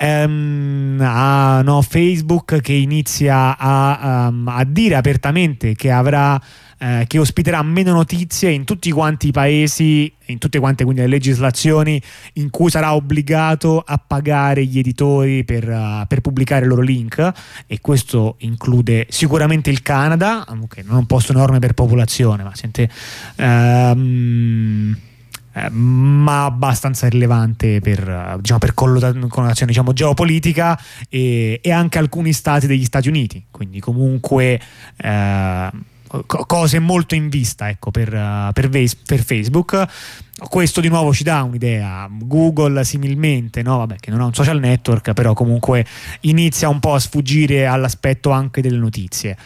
Um, 0.00 0.98
ha 1.00 1.62
no, 1.62 1.82
Facebook 1.82 2.60
che 2.60 2.72
inizia 2.72 3.56
a, 3.56 4.26
um, 4.26 4.48
a 4.48 4.64
dire 4.64 4.96
apertamente 4.96 5.76
che 5.76 5.92
avrà 5.92 6.40
eh, 6.78 7.04
che 7.06 7.18
ospiterà 7.18 7.62
meno 7.62 7.92
notizie 7.92 8.50
in 8.50 8.64
tutti 8.64 8.90
quanti 8.90 9.28
i 9.28 9.32
paesi, 9.32 10.12
in 10.26 10.38
tutte 10.38 10.58
quante 10.58 10.84
quindi 10.84 11.02
le 11.02 11.08
legislazioni 11.08 12.00
in 12.34 12.50
cui 12.50 12.70
sarà 12.70 12.94
obbligato 12.94 13.82
a 13.84 13.98
pagare 13.98 14.64
gli 14.64 14.78
editori 14.78 15.44
per, 15.44 15.68
uh, 15.68 16.06
per 16.06 16.20
pubblicare 16.20 16.64
i 16.64 16.68
loro 16.68 16.82
link. 16.82 17.32
E 17.66 17.80
questo 17.80 18.36
include 18.40 19.06
sicuramente 19.10 19.70
il 19.70 19.82
Canada, 19.82 20.44
che 20.68 20.82
non 20.82 20.98
un 20.98 21.06
posto 21.06 21.32
enorme 21.32 21.58
per 21.58 21.72
popolazione, 21.72 22.42
ma 22.42 22.54
sente... 22.54 22.88
Um, 23.36 24.96
ma 25.70 26.46
abbastanza 26.46 27.08
rilevante 27.08 27.80
per, 27.80 28.38
diciamo, 28.40 28.58
per 28.58 28.74
connotazione 28.74 29.70
diciamo, 29.70 29.92
geopolitica 29.92 30.76
e, 31.08 31.60
e, 31.62 31.70
anche 31.70 31.98
alcuni 31.98 32.32
stati 32.32 32.66
degli 32.66 32.84
Stati 32.84 33.08
Uniti, 33.08 33.44
quindi 33.52 33.78
comunque 33.78 34.60
eh, 34.96 35.70
cose 36.26 36.78
molto 36.78 37.14
in 37.14 37.28
vista 37.28 37.68
ecco, 37.68 37.90
per, 37.90 38.08
per, 38.52 38.68
per, 38.68 39.22
Facebook. 39.22 39.86
Questo 40.48 40.80
di 40.80 40.88
nuovo 40.88 41.12
ci 41.12 41.22
dà 41.22 41.42
un'idea. 41.42 42.08
Google 42.10 42.84
similmente, 42.84 43.62
no? 43.62 43.78
Vabbè, 43.78 43.96
che 43.96 44.10
non 44.10 44.20
ha 44.20 44.26
un 44.26 44.34
social 44.34 44.60
network, 44.60 45.12
però 45.12 45.32
comunque 45.32 45.86
inizia 46.20 46.68
un 46.68 46.80
po' 46.80 46.94
a 46.94 46.98
sfuggire 46.98 47.66
all'aspetto 47.66 48.30
anche 48.30 48.60
delle 48.60 48.78
notizie 48.78 49.36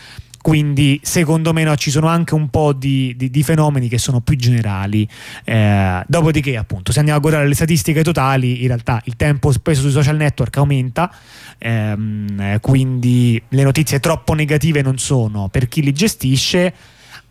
quindi 0.41 1.01
secondo 1.03 1.53
me 1.53 1.65
no, 1.65 1.77
ci 1.77 1.91
sono 1.91 2.07
anche 2.07 2.35
un 2.35 2.49
po' 2.49 2.73
di, 2.73 3.15
di, 3.17 3.31
di 3.31 3.43
fenomeni 3.43 3.89
che 3.89 3.99
sono 3.99 4.21
più 4.21 4.37
generali. 4.37 5.09
Eh, 5.45 6.03
dopodiché 6.07 6.57
appunto 6.57 6.93
se 6.93 6.99
andiamo 6.99 7.19
a 7.19 7.23
guardare 7.23 7.49
le 7.49 7.55
statistiche 7.55 8.03
totali 8.03 8.63
in 8.63 8.69
realtà 8.69 9.01
il 9.05 9.17
tempo 9.17 9.53
speso 9.53 9.83
sui 9.83 9.91
social 9.91 10.17
network 10.17 10.57
aumenta 10.57 11.13
ehm, 11.59 12.61
quindi 12.61 13.41
le 13.49 13.63
notizie 13.63 14.01
troppo 14.01 14.35
negative 14.35 14.83
non 14.83 14.99
sono. 14.99 15.49
Per 15.49 15.69
chi 15.69 15.83
li 15.83 15.93
gestisce 15.93 16.75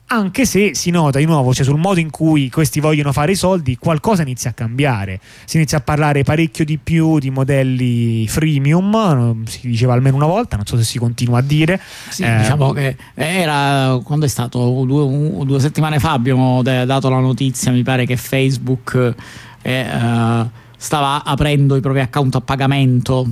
anche 0.07 0.45
se 0.45 0.73
si 0.73 0.89
nota 0.89 1.19
di 1.19 1.25
nuovo, 1.25 1.53
cioè 1.53 1.65
sul 1.65 1.77
modo 1.77 1.99
in 1.99 2.09
cui 2.09 2.49
questi 2.49 2.79
vogliono 2.79 3.11
fare 3.11 3.33
i 3.33 3.35
soldi, 3.35 3.77
qualcosa 3.77 4.21
inizia 4.21 4.51
a 4.51 4.53
cambiare. 4.53 5.19
Si 5.45 5.57
inizia 5.57 5.79
a 5.79 5.81
parlare 5.81 6.23
parecchio 6.23 6.63
di 6.63 6.77
più 6.77 7.19
di 7.19 7.29
modelli 7.29 8.25
freemium, 8.27 9.43
si 9.45 9.67
diceva 9.67 9.93
almeno 9.93 10.15
una 10.15 10.25
volta, 10.25 10.55
non 10.55 10.65
so 10.65 10.77
se 10.77 10.83
si 10.83 10.97
continua 10.97 11.39
a 11.39 11.41
dire. 11.41 11.81
Sì, 12.09 12.23
eh, 12.23 12.37
diciamo 12.37 12.71
che 12.71 12.95
era 13.13 13.99
quando 14.03 14.25
è 14.25 14.29
stato 14.29 14.85
due, 14.85 15.45
due 15.45 15.59
settimane 15.59 15.99
fa 15.99 16.13
abbiamo 16.13 16.61
dato 16.61 17.09
la 17.09 17.19
notizia, 17.19 17.71
mi 17.71 17.83
pare 17.83 18.05
che 18.05 18.15
Facebook 18.15 19.13
eh, 19.61 19.81
uh, 19.81 20.49
stava 20.77 21.23
aprendo 21.25 21.75
i 21.75 21.81
propri 21.81 21.99
account 21.99 22.35
a 22.35 22.41
pagamento 22.41 23.27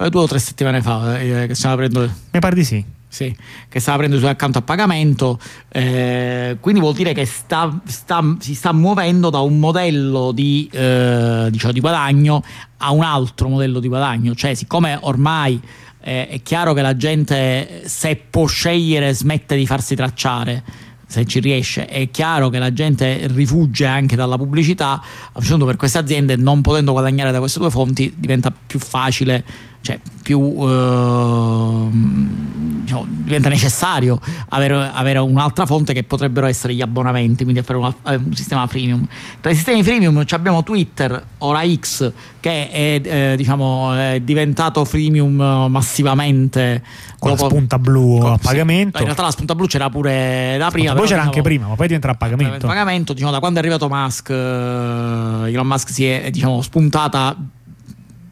eh, 0.00 0.10
due 0.10 0.22
o 0.22 0.26
tre 0.26 0.40
settimane 0.40 0.82
fa 0.82 1.20
eh, 1.20 1.46
che 1.46 1.54
stiamo 1.54 1.74
aprendo. 1.76 2.00
Mi 2.00 2.40
pare 2.40 2.54
di 2.56 2.64
sì 2.64 2.96
sì, 3.08 3.34
che 3.68 3.80
stava 3.80 3.98
prendendo 3.98 4.16
il 4.16 4.30
suo 4.30 4.30
account 4.30 4.56
a 4.56 4.62
pagamento, 4.62 5.40
eh, 5.68 6.58
quindi 6.60 6.80
vuol 6.80 6.94
dire 6.94 7.14
che 7.14 7.24
sta, 7.24 7.80
sta, 7.86 8.36
si 8.38 8.54
sta 8.54 8.72
muovendo 8.72 9.30
da 9.30 9.40
un 9.40 9.58
modello 9.58 10.30
di, 10.32 10.68
eh, 10.70 11.48
diciamo, 11.50 11.72
di, 11.72 11.80
guadagno 11.80 12.44
a 12.78 12.92
un 12.92 13.02
altro 13.02 13.48
modello 13.48 13.80
di 13.80 13.88
guadagno, 13.88 14.34
cioè 14.34 14.54
siccome 14.54 14.98
ormai 15.00 15.60
eh, 16.00 16.28
è 16.28 16.42
chiaro 16.42 16.74
che 16.74 16.82
la 16.82 16.96
gente 16.96 17.82
se 17.86 18.16
può 18.28 18.46
scegliere 18.46 19.14
smette 19.14 19.56
di 19.56 19.66
farsi 19.66 19.94
tracciare, 19.94 20.62
se 21.06 21.24
ci 21.24 21.40
riesce, 21.40 21.86
è 21.86 22.10
chiaro 22.10 22.50
che 22.50 22.58
la 22.58 22.70
gente 22.70 23.26
rifugge 23.28 23.86
anche 23.86 24.14
dalla 24.14 24.36
pubblicità, 24.36 24.90
a 24.92 25.32
un 25.32 25.40
certo 25.40 25.50
punto 25.52 25.64
per 25.64 25.76
queste 25.76 25.96
aziende 25.96 26.36
non 26.36 26.60
potendo 26.60 26.92
guadagnare 26.92 27.32
da 27.32 27.38
queste 27.38 27.58
due 27.58 27.70
fonti 27.70 28.12
diventa 28.14 28.52
più 28.52 28.78
facile 28.78 29.42
cioè 29.80 29.98
più 30.22 30.54
eh, 30.58 31.88
diciamo, 31.90 33.06
diventa 33.08 33.48
necessario 33.48 34.20
avere, 34.50 34.90
avere, 34.92 35.18
un'altra 35.18 35.66
fonte 35.66 35.92
che 35.92 36.04
potrebbero 36.04 36.46
essere 36.46 36.74
gli 36.74 36.82
abbonamenti, 36.82 37.44
quindi 37.44 37.60
avere 37.60 37.78
un, 37.78 37.94
un, 38.02 38.34
sistema 38.34 38.66
freemium. 38.66 39.06
Tra 39.40 39.50
i 39.50 39.54
sistemi 39.54 39.82
freemium 39.82 40.24
abbiamo 40.30 40.62
Twitter, 40.62 41.24
ora 41.38 41.62
X, 41.66 42.12
che 42.40 42.70
è, 42.70 43.00
eh, 43.02 43.34
diciamo, 43.36 43.94
è 43.94 44.20
diventato 44.20 44.84
freemium 44.84 45.66
massivamente 45.68 46.82
con 47.18 47.30
dopo, 47.30 47.44
la 47.44 47.50
spunta 47.50 47.78
blu 47.78 48.18
con, 48.18 48.32
a 48.32 48.38
pagamento. 48.38 48.98
In 48.98 49.04
realtà 49.04 49.22
la 49.22 49.30
spunta 49.30 49.54
blu 49.54 49.66
c'era 49.66 49.88
pure 49.90 50.56
da 50.58 50.70
prima. 50.70 50.94
Poi 50.94 51.06
c'era 51.06 51.22
anche 51.22 51.42
prima, 51.42 51.68
ma 51.68 51.74
poi 51.74 51.86
diventa 51.86 52.10
a 52.10 52.14
pagamento. 52.14 52.66
pagamento 52.66 53.12
diciamo, 53.12 53.32
da 53.32 53.38
quando 53.38 53.58
è 53.58 53.62
arrivato 53.62 53.88
Musk, 53.88 54.28
uh, 54.30 55.46
Elon 55.46 55.66
Musk 55.66 55.90
si 55.90 56.06
è 56.06 56.30
diciamo, 56.30 56.62
spuntata 56.62 57.36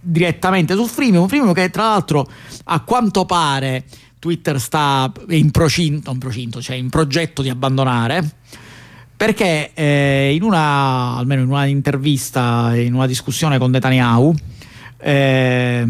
direttamente 0.07 0.75
su 0.75 0.87
freemium, 0.87 1.27
freemium 1.27 1.53
che 1.53 1.71
tra 1.71 1.85
l'altro 1.85 2.27
a 2.65 2.81
quanto 2.81 3.25
pare 3.25 3.85
Twitter 4.19 4.61
sta 4.61 5.13
in 5.29 5.51
procinto, 5.51 6.11
in 6.11 6.19
procinto, 6.19 6.63
cioè 6.63 6.77
in 6.77 6.89
progetto 6.91 7.43
di 7.43 7.49
abbandonare 7.49 8.35
perché 9.17 9.71
eh, 9.73 10.35
in 10.35 10.43
una, 10.43 11.17
almeno 11.17 11.43
in 11.43 11.49
una 11.49 11.65
intervista, 11.65 12.73
in 12.77 12.93
una 12.93 13.07
discussione 13.07 13.57
con 13.57 13.71
Netanyahu, 13.71 14.35
eh, 14.99 15.89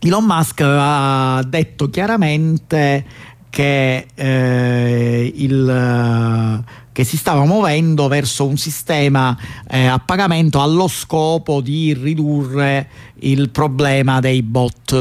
Elon 0.00 0.24
Musk 0.24 0.60
ha 0.62 1.44
detto 1.46 1.90
chiaramente 1.90 3.04
che 3.50 4.06
eh, 4.14 5.32
il 5.36 6.64
che 6.92 7.04
si 7.04 7.16
stava 7.16 7.44
muovendo 7.44 8.06
verso 8.06 8.46
un 8.46 8.58
sistema 8.58 9.36
eh, 9.68 9.86
a 9.86 9.98
pagamento 9.98 10.60
allo 10.60 10.88
scopo 10.88 11.60
di 11.60 11.94
ridurre 11.94 12.88
il 13.20 13.48
problema 13.48 14.20
dei 14.20 14.42
bot. 14.42 15.00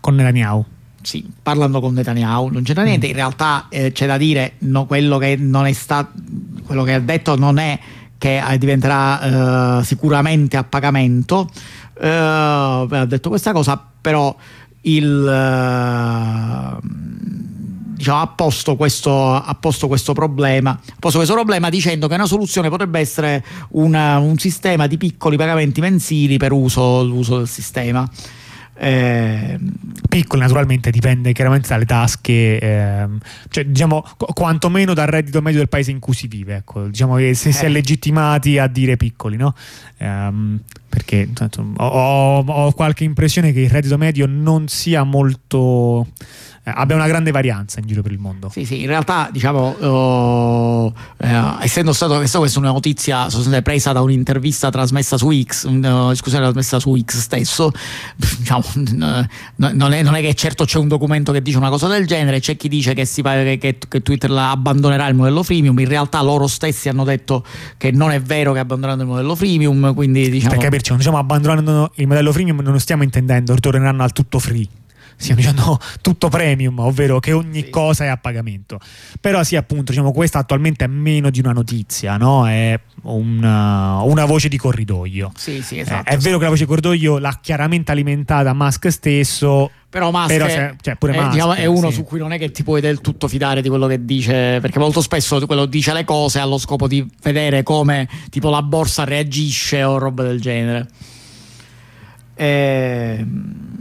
Con 0.00 0.14
Netanyahu. 0.14 0.64
Sì, 1.02 1.28
parlando 1.42 1.80
con 1.80 1.92
Netanyahu, 1.92 2.48
non 2.48 2.62
c'era 2.62 2.82
niente. 2.82 3.06
Mm. 3.06 3.10
In 3.10 3.16
realtà 3.16 3.66
eh, 3.68 3.92
c'è 3.92 4.06
da 4.06 4.16
dire, 4.16 4.54
no, 4.60 4.86
quello, 4.86 5.18
che 5.18 5.36
non 5.36 5.66
è 5.66 5.72
stato, 5.72 6.12
quello 6.64 6.84
che 6.84 6.94
ha 6.94 7.00
detto 7.00 7.36
non 7.36 7.58
è 7.58 7.78
che 8.16 8.42
eh, 8.42 8.58
diventerà 8.58 9.80
eh, 9.80 9.84
sicuramente 9.84 10.56
a 10.56 10.64
pagamento. 10.64 11.50
Eh, 12.00 12.08
ha 12.08 13.04
detto 13.06 13.28
questa 13.28 13.52
cosa, 13.52 13.84
però 14.00 14.34
il 14.82 15.28
diciamo, 17.94 18.20
ha, 18.20 18.26
posto 18.26 18.76
questo, 18.76 19.34
ha 19.34 19.56
posto 19.58 19.86
questo 19.86 20.12
problema, 20.12 20.70
ha 20.70 20.96
posto 20.98 21.18
questo 21.18 21.34
problema 21.34 21.68
dicendo 21.70 22.08
che 22.08 22.14
una 22.14 22.26
soluzione 22.26 22.68
potrebbe 22.68 22.98
essere 23.00 23.44
una, 23.70 24.18
un 24.18 24.38
sistema 24.38 24.86
di 24.86 24.96
piccoli 24.96 25.36
pagamenti 25.36 25.80
mensili 25.80 26.36
per 26.36 26.52
uso, 26.52 27.02
l'uso 27.04 27.38
del 27.38 27.48
sistema. 27.48 28.08
Eh, 28.76 29.56
piccoli 30.08 30.40
naturalmente 30.40 30.90
dipende 30.90 31.32
chiaramente 31.32 31.68
dalle 31.68 31.84
tasche 31.84 32.58
eh, 32.58 33.06
cioè 33.48 33.66
diciamo 33.66 34.04
qu- 34.16 34.32
quantomeno 34.32 34.94
dal 34.94 35.06
reddito 35.06 35.40
medio 35.40 35.60
del 35.60 35.68
paese 35.68 35.92
in 35.92 36.00
cui 36.00 36.12
si 36.12 36.26
vive 36.26 36.56
ecco 36.56 36.86
diciamo 36.86 37.14
che 37.14 37.34
se 37.34 37.52
si 37.52 37.66
è 37.66 37.68
eh. 37.68 37.70
legittimati 37.70 38.58
a 38.58 38.66
dire 38.66 38.96
piccoli 38.96 39.36
no 39.36 39.54
eh, 39.98 40.58
perché 40.88 41.30
tanto, 41.32 41.64
ho, 41.76 42.38
ho, 42.40 42.72
qualche 42.72 43.04
impressione 43.04 43.52
che 43.52 43.60
il 43.60 43.70
reddito 43.70 43.96
medio 43.96 44.26
non 44.26 44.66
sia 44.66 45.04
molto 45.04 46.08
eh, 46.08 46.53
abbia 46.64 46.96
una 46.96 47.06
grande 47.06 47.30
varianza 47.30 47.80
in 47.80 47.86
giro 47.86 48.02
per 48.02 48.12
il 48.12 48.18
mondo. 48.18 48.48
Sì, 48.48 48.64
sì, 48.64 48.80
in 48.80 48.86
realtà 48.86 49.28
diciamo, 49.30 49.76
uh, 50.86 50.92
eh, 51.18 51.42
essendo 51.60 51.92
stato 51.92 52.16
questa 52.16 52.38
è 52.38 52.58
una 52.58 52.70
notizia 52.70 53.28
presa 53.62 53.92
da 53.92 54.00
un'intervista 54.00 54.70
trasmessa 54.70 55.18
su 55.18 55.30
X, 55.30 55.64
una 55.64 56.10
discussione 56.10 56.44
trasmessa 56.44 56.80
su 56.80 56.96
X 56.96 57.18
stesso, 57.18 57.70
diciamo, 58.38 58.64
non, 58.74 59.92
è, 59.92 60.02
non, 60.02 60.14
è, 60.14 60.20
che 60.20 60.34
certo 60.34 60.64
c'è 60.64 60.78
un 60.78 60.88
documento 60.88 61.32
che 61.32 61.42
dice 61.42 61.58
una 61.58 61.68
cosa 61.68 61.86
del 61.88 62.06
genere, 62.06 62.40
c'è 62.40 62.56
chi 62.56 62.68
dice 62.68 62.94
che, 62.94 63.04
si, 63.04 63.20
che, 63.22 63.58
che, 63.58 64.02
Twitter 64.02 64.30
abbandonerà 64.30 65.06
il 65.08 65.14
modello 65.14 65.42
freemium, 65.42 65.78
in 65.78 65.88
realtà 65.88 66.22
loro 66.22 66.46
stessi 66.46 66.88
hanno 66.88 67.04
detto 67.04 67.44
che 67.76 67.90
non 67.90 68.10
è 68.10 68.20
vero 68.20 68.52
che 68.52 68.60
abbandoneranno 68.60 69.02
il 69.02 69.08
modello 69.08 69.34
freemium, 69.34 69.94
quindi 69.94 70.30
diciamo... 70.30 70.54
Per 70.54 70.62
capirci, 70.62 70.90
non 70.90 70.98
diciamo 70.98 71.18
abbandonando 71.18 71.92
il 71.96 72.06
modello 72.06 72.32
freemium 72.32 72.60
non 72.60 72.80
stiamo 72.80 73.02
intendendo 73.02 73.54
ritorneranno 73.54 74.02
al 74.02 74.12
tutto 74.12 74.38
free 74.38 74.66
stiamo 75.16 75.40
dicendo 75.40 75.78
tutto 76.00 76.28
premium, 76.28 76.78
ovvero 76.78 77.20
che 77.20 77.32
ogni 77.32 77.64
sì. 77.64 77.70
cosa 77.70 78.04
è 78.04 78.08
a 78.08 78.16
pagamento. 78.16 78.78
Però 79.20 79.42
sì, 79.42 79.56
appunto, 79.56 79.92
diciamo, 79.92 80.12
questa 80.12 80.38
attualmente 80.38 80.84
è 80.84 80.88
meno 80.88 81.30
di 81.30 81.40
una 81.40 81.52
notizia, 81.52 82.16
no? 82.16 82.46
È 82.48 82.78
una, 83.02 84.00
una 84.02 84.24
voce 84.24 84.48
di 84.48 84.56
corridoio. 84.56 85.32
Sì, 85.36 85.62
sì, 85.62 85.78
esatto. 85.78 86.10
Eh, 86.10 86.14
è 86.14 86.18
vero 86.18 86.38
che 86.38 86.44
la 86.44 86.50
voce 86.50 86.62
di 86.62 86.68
corridoio 86.68 87.18
l'ha 87.18 87.38
chiaramente 87.40 87.92
alimentata 87.92 88.52
Musk 88.52 88.90
stesso. 88.90 89.70
Però 89.88 90.10
Musk, 90.10 90.26
però 90.26 90.46
è, 90.46 90.74
cioè, 90.80 90.96
pure 90.96 91.12
Musk, 91.12 91.30
diciamo, 91.30 91.52
è 91.54 91.66
uno 91.66 91.90
sì. 91.90 91.96
su 91.96 92.04
cui 92.04 92.18
non 92.18 92.32
è 92.32 92.38
che 92.38 92.50
ti 92.50 92.64
puoi 92.64 92.80
del 92.80 93.00
tutto 93.00 93.28
fidare 93.28 93.62
di 93.62 93.68
quello 93.68 93.86
che 93.86 94.04
dice, 94.04 94.58
perché 94.60 94.78
molto 94.78 95.00
spesso 95.00 95.44
quello 95.46 95.66
dice 95.66 95.92
le 95.92 96.04
cose 96.04 96.40
allo 96.40 96.58
scopo 96.58 96.88
di 96.88 97.08
vedere 97.22 97.62
come 97.62 98.08
tipo 98.30 98.50
la 98.50 98.62
borsa 98.62 99.04
reagisce 99.04 99.84
o 99.84 99.98
roba 99.98 100.24
del 100.24 100.40
genere. 100.40 100.88
Ehm 102.34 103.73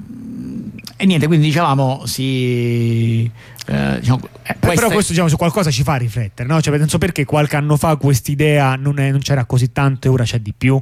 e 1.03 1.05
niente, 1.05 1.27
quindi 1.27 1.47
dicevamo, 1.47 2.05
si. 2.05 3.29
Eh, 3.65 3.99
diciamo, 3.99 4.21
eh, 4.43 4.55
queste... 4.57 4.75
Però 4.75 4.89
questo 4.89 5.11
diciamo, 5.11 5.27
su 5.27 5.35
qualcosa 5.35 5.69
ci 5.69 5.83
fa 5.83 5.95
riflettere, 5.95 6.47
no? 6.47 6.61
Cioè, 6.61 6.77
penso 6.77 6.97
perché 6.97 7.25
qualche 7.25 7.57
anno 7.57 7.75
fa 7.75 7.97
quest'idea 7.97 8.77
non, 8.77 8.95
non 8.95 9.19
c'era 9.19 9.43
così 9.43 9.73
tanto 9.73 10.07
e 10.07 10.11
ora 10.11 10.23
c'è 10.23 10.39
di 10.39 10.53
più. 10.57 10.81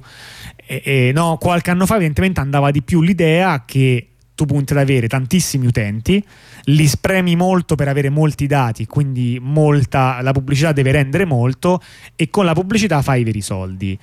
E, 0.64 0.82
e, 0.86 1.12
no, 1.12 1.38
qualche 1.40 1.72
anno 1.72 1.88
fa 1.88 1.96
evidentemente 1.96 2.40
andava 2.40 2.70
di 2.70 2.84
più 2.84 3.02
l'idea 3.02 3.64
che 3.66 4.10
tu 4.36 4.46
punti 4.46 4.74
ad 4.74 4.80
avere 4.80 5.08
tantissimi 5.08 5.66
utenti, 5.66 6.24
li 6.66 6.88
spremi 6.88 7.36
molto 7.36 7.74
per 7.74 7.88
avere 7.88 8.10
molti 8.10 8.46
dati, 8.46 8.86
quindi 8.86 9.40
molta, 9.42 10.22
la 10.22 10.34
pubblicità 10.34 10.72
deve 10.72 10.92
rendere 10.92 11.26
molto 11.26 11.82
e 12.16 12.30
con 12.30 12.46
la 12.46 12.54
pubblicità 12.54 13.02
fai 13.02 13.22
i 13.22 13.24
veri 13.24 13.42
soldi. 13.42 13.98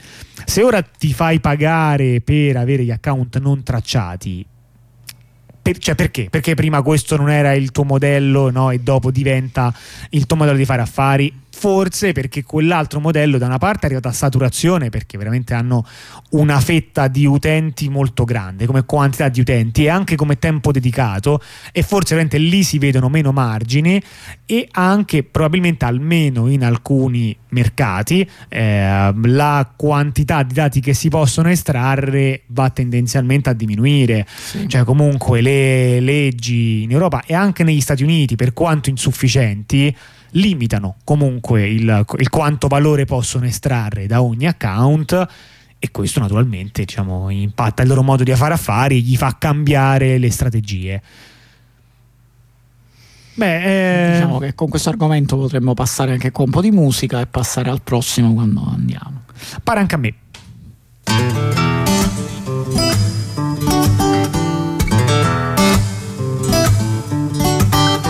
Se 0.44 0.64
ora 0.64 0.82
ti 0.82 1.12
fai 1.12 1.38
pagare 1.38 2.20
per 2.22 2.56
avere 2.56 2.82
gli 2.82 2.90
account 2.90 3.38
non 3.38 3.62
tracciati, 3.62 4.44
per, 5.68 5.78
cioè 5.78 5.94
perché? 5.94 6.28
Perché 6.30 6.54
prima 6.54 6.80
questo 6.82 7.16
non 7.16 7.30
era 7.30 7.52
il 7.52 7.70
tuo 7.72 7.84
modello 7.84 8.50
no? 8.50 8.70
e 8.70 8.78
dopo 8.78 9.10
diventa 9.10 9.72
il 10.10 10.26
tuo 10.26 10.36
modello 10.36 10.56
di 10.56 10.64
fare 10.64 10.80
affari? 10.80 11.32
Forse 11.58 12.12
perché 12.12 12.44
quell'altro 12.44 13.00
modello 13.00 13.36
da 13.36 13.46
una 13.46 13.58
parte 13.58 13.80
è 13.80 13.84
arrivato 13.86 14.06
a 14.06 14.12
saturazione 14.12 14.90
perché 14.90 15.18
veramente 15.18 15.54
hanno 15.54 15.84
una 16.30 16.60
fetta 16.60 17.08
di 17.08 17.26
utenti 17.26 17.88
molto 17.88 18.22
grande 18.22 18.64
come 18.64 18.84
quantità 18.84 19.28
di 19.28 19.40
utenti 19.40 19.82
e 19.82 19.88
anche 19.88 20.14
come 20.14 20.38
tempo 20.38 20.70
dedicato 20.70 21.42
e 21.72 21.82
forse 21.82 22.14
veramente 22.14 22.38
lì 22.38 22.62
si 22.62 22.78
vedono 22.78 23.08
meno 23.08 23.32
margini 23.32 24.00
e 24.46 24.68
anche 24.70 25.24
probabilmente 25.24 25.84
almeno 25.84 26.46
in 26.46 26.62
alcuni 26.62 27.36
mercati 27.48 28.28
eh, 28.48 29.12
la 29.20 29.72
quantità 29.74 30.44
di 30.44 30.54
dati 30.54 30.78
che 30.78 30.94
si 30.94 31.08
possono 31.08 31.48
estrarre 31.50 32.42
va 32.46 32.70
tendenzialmente 32.70 33.50
a 33.50 33.52
diminuire 33.52 34.24
sì. 34.28 34.68
cioè 34.68 34.84
comunque 34.84 35.40
le 35.40 35.98
leggi 35.98 36.84
in 36.84 36.92
Europa 36.92 37.24
e 37.26 37.34
anche 37.34 37.64
negli 37.64 37.80
Stati 37.80 38.04
Uniti 38.04 38.36
per 38.36 38.52
quanto 38.52 38.90
insufficienti 38.90 39.92
limitano 40.32 40.96
comunque 41.04 41.66
il, 41.66 42.04
il 42.18 42.28
quanto 42.28 42.68
valore 42.68 43.04
possono 43.04 43.46
estrarre 43.46 44.06
da 44.06 44.22
ogni 44.22 44.46
account 44.46 45.26
e 45.78 45.90
questo 45.90 46.20
naturalmente 46.20 46.84
diciamo, 46.84 47.30
impatta 47.30 47.82
il 47.82 47.88
loro 47.88 48.02
modo 48.02 48.24
di 48.24 48.34
fare 48.34 48.54
affari, 48.54 49.02
gli 49.02 49.16
fa 49.16 49.36
cambiare 49.38 50.18
le 50.18 50.30
strategie. 50.30 51.02
Beh, 53.34 54.08
eh... 54.08 54.12
diciamo 54.14 54.38
che 54.38 54.54
con 54.54 54.68
questo 54.68 54.88
argomento 54.88 55.36
potremmo 55.36 55.74
passare 55.74 56.10
anche 56.10 56.32
con 56.32 56.46
un 56.46 56.50
po' 56.50 56.60
di 56.60 56.72
musica 56.72 57.20
e 57.20 57.26
passare 57.26 57.70
al 57.70 57.82
prossimo 57.82 58.34
quando 58.34 58.68
andiamo. 58.68 59.22
Pare 59.62 59.78
anche 59.78 59.94
a 59.94 59.98
me. 59.98 60.14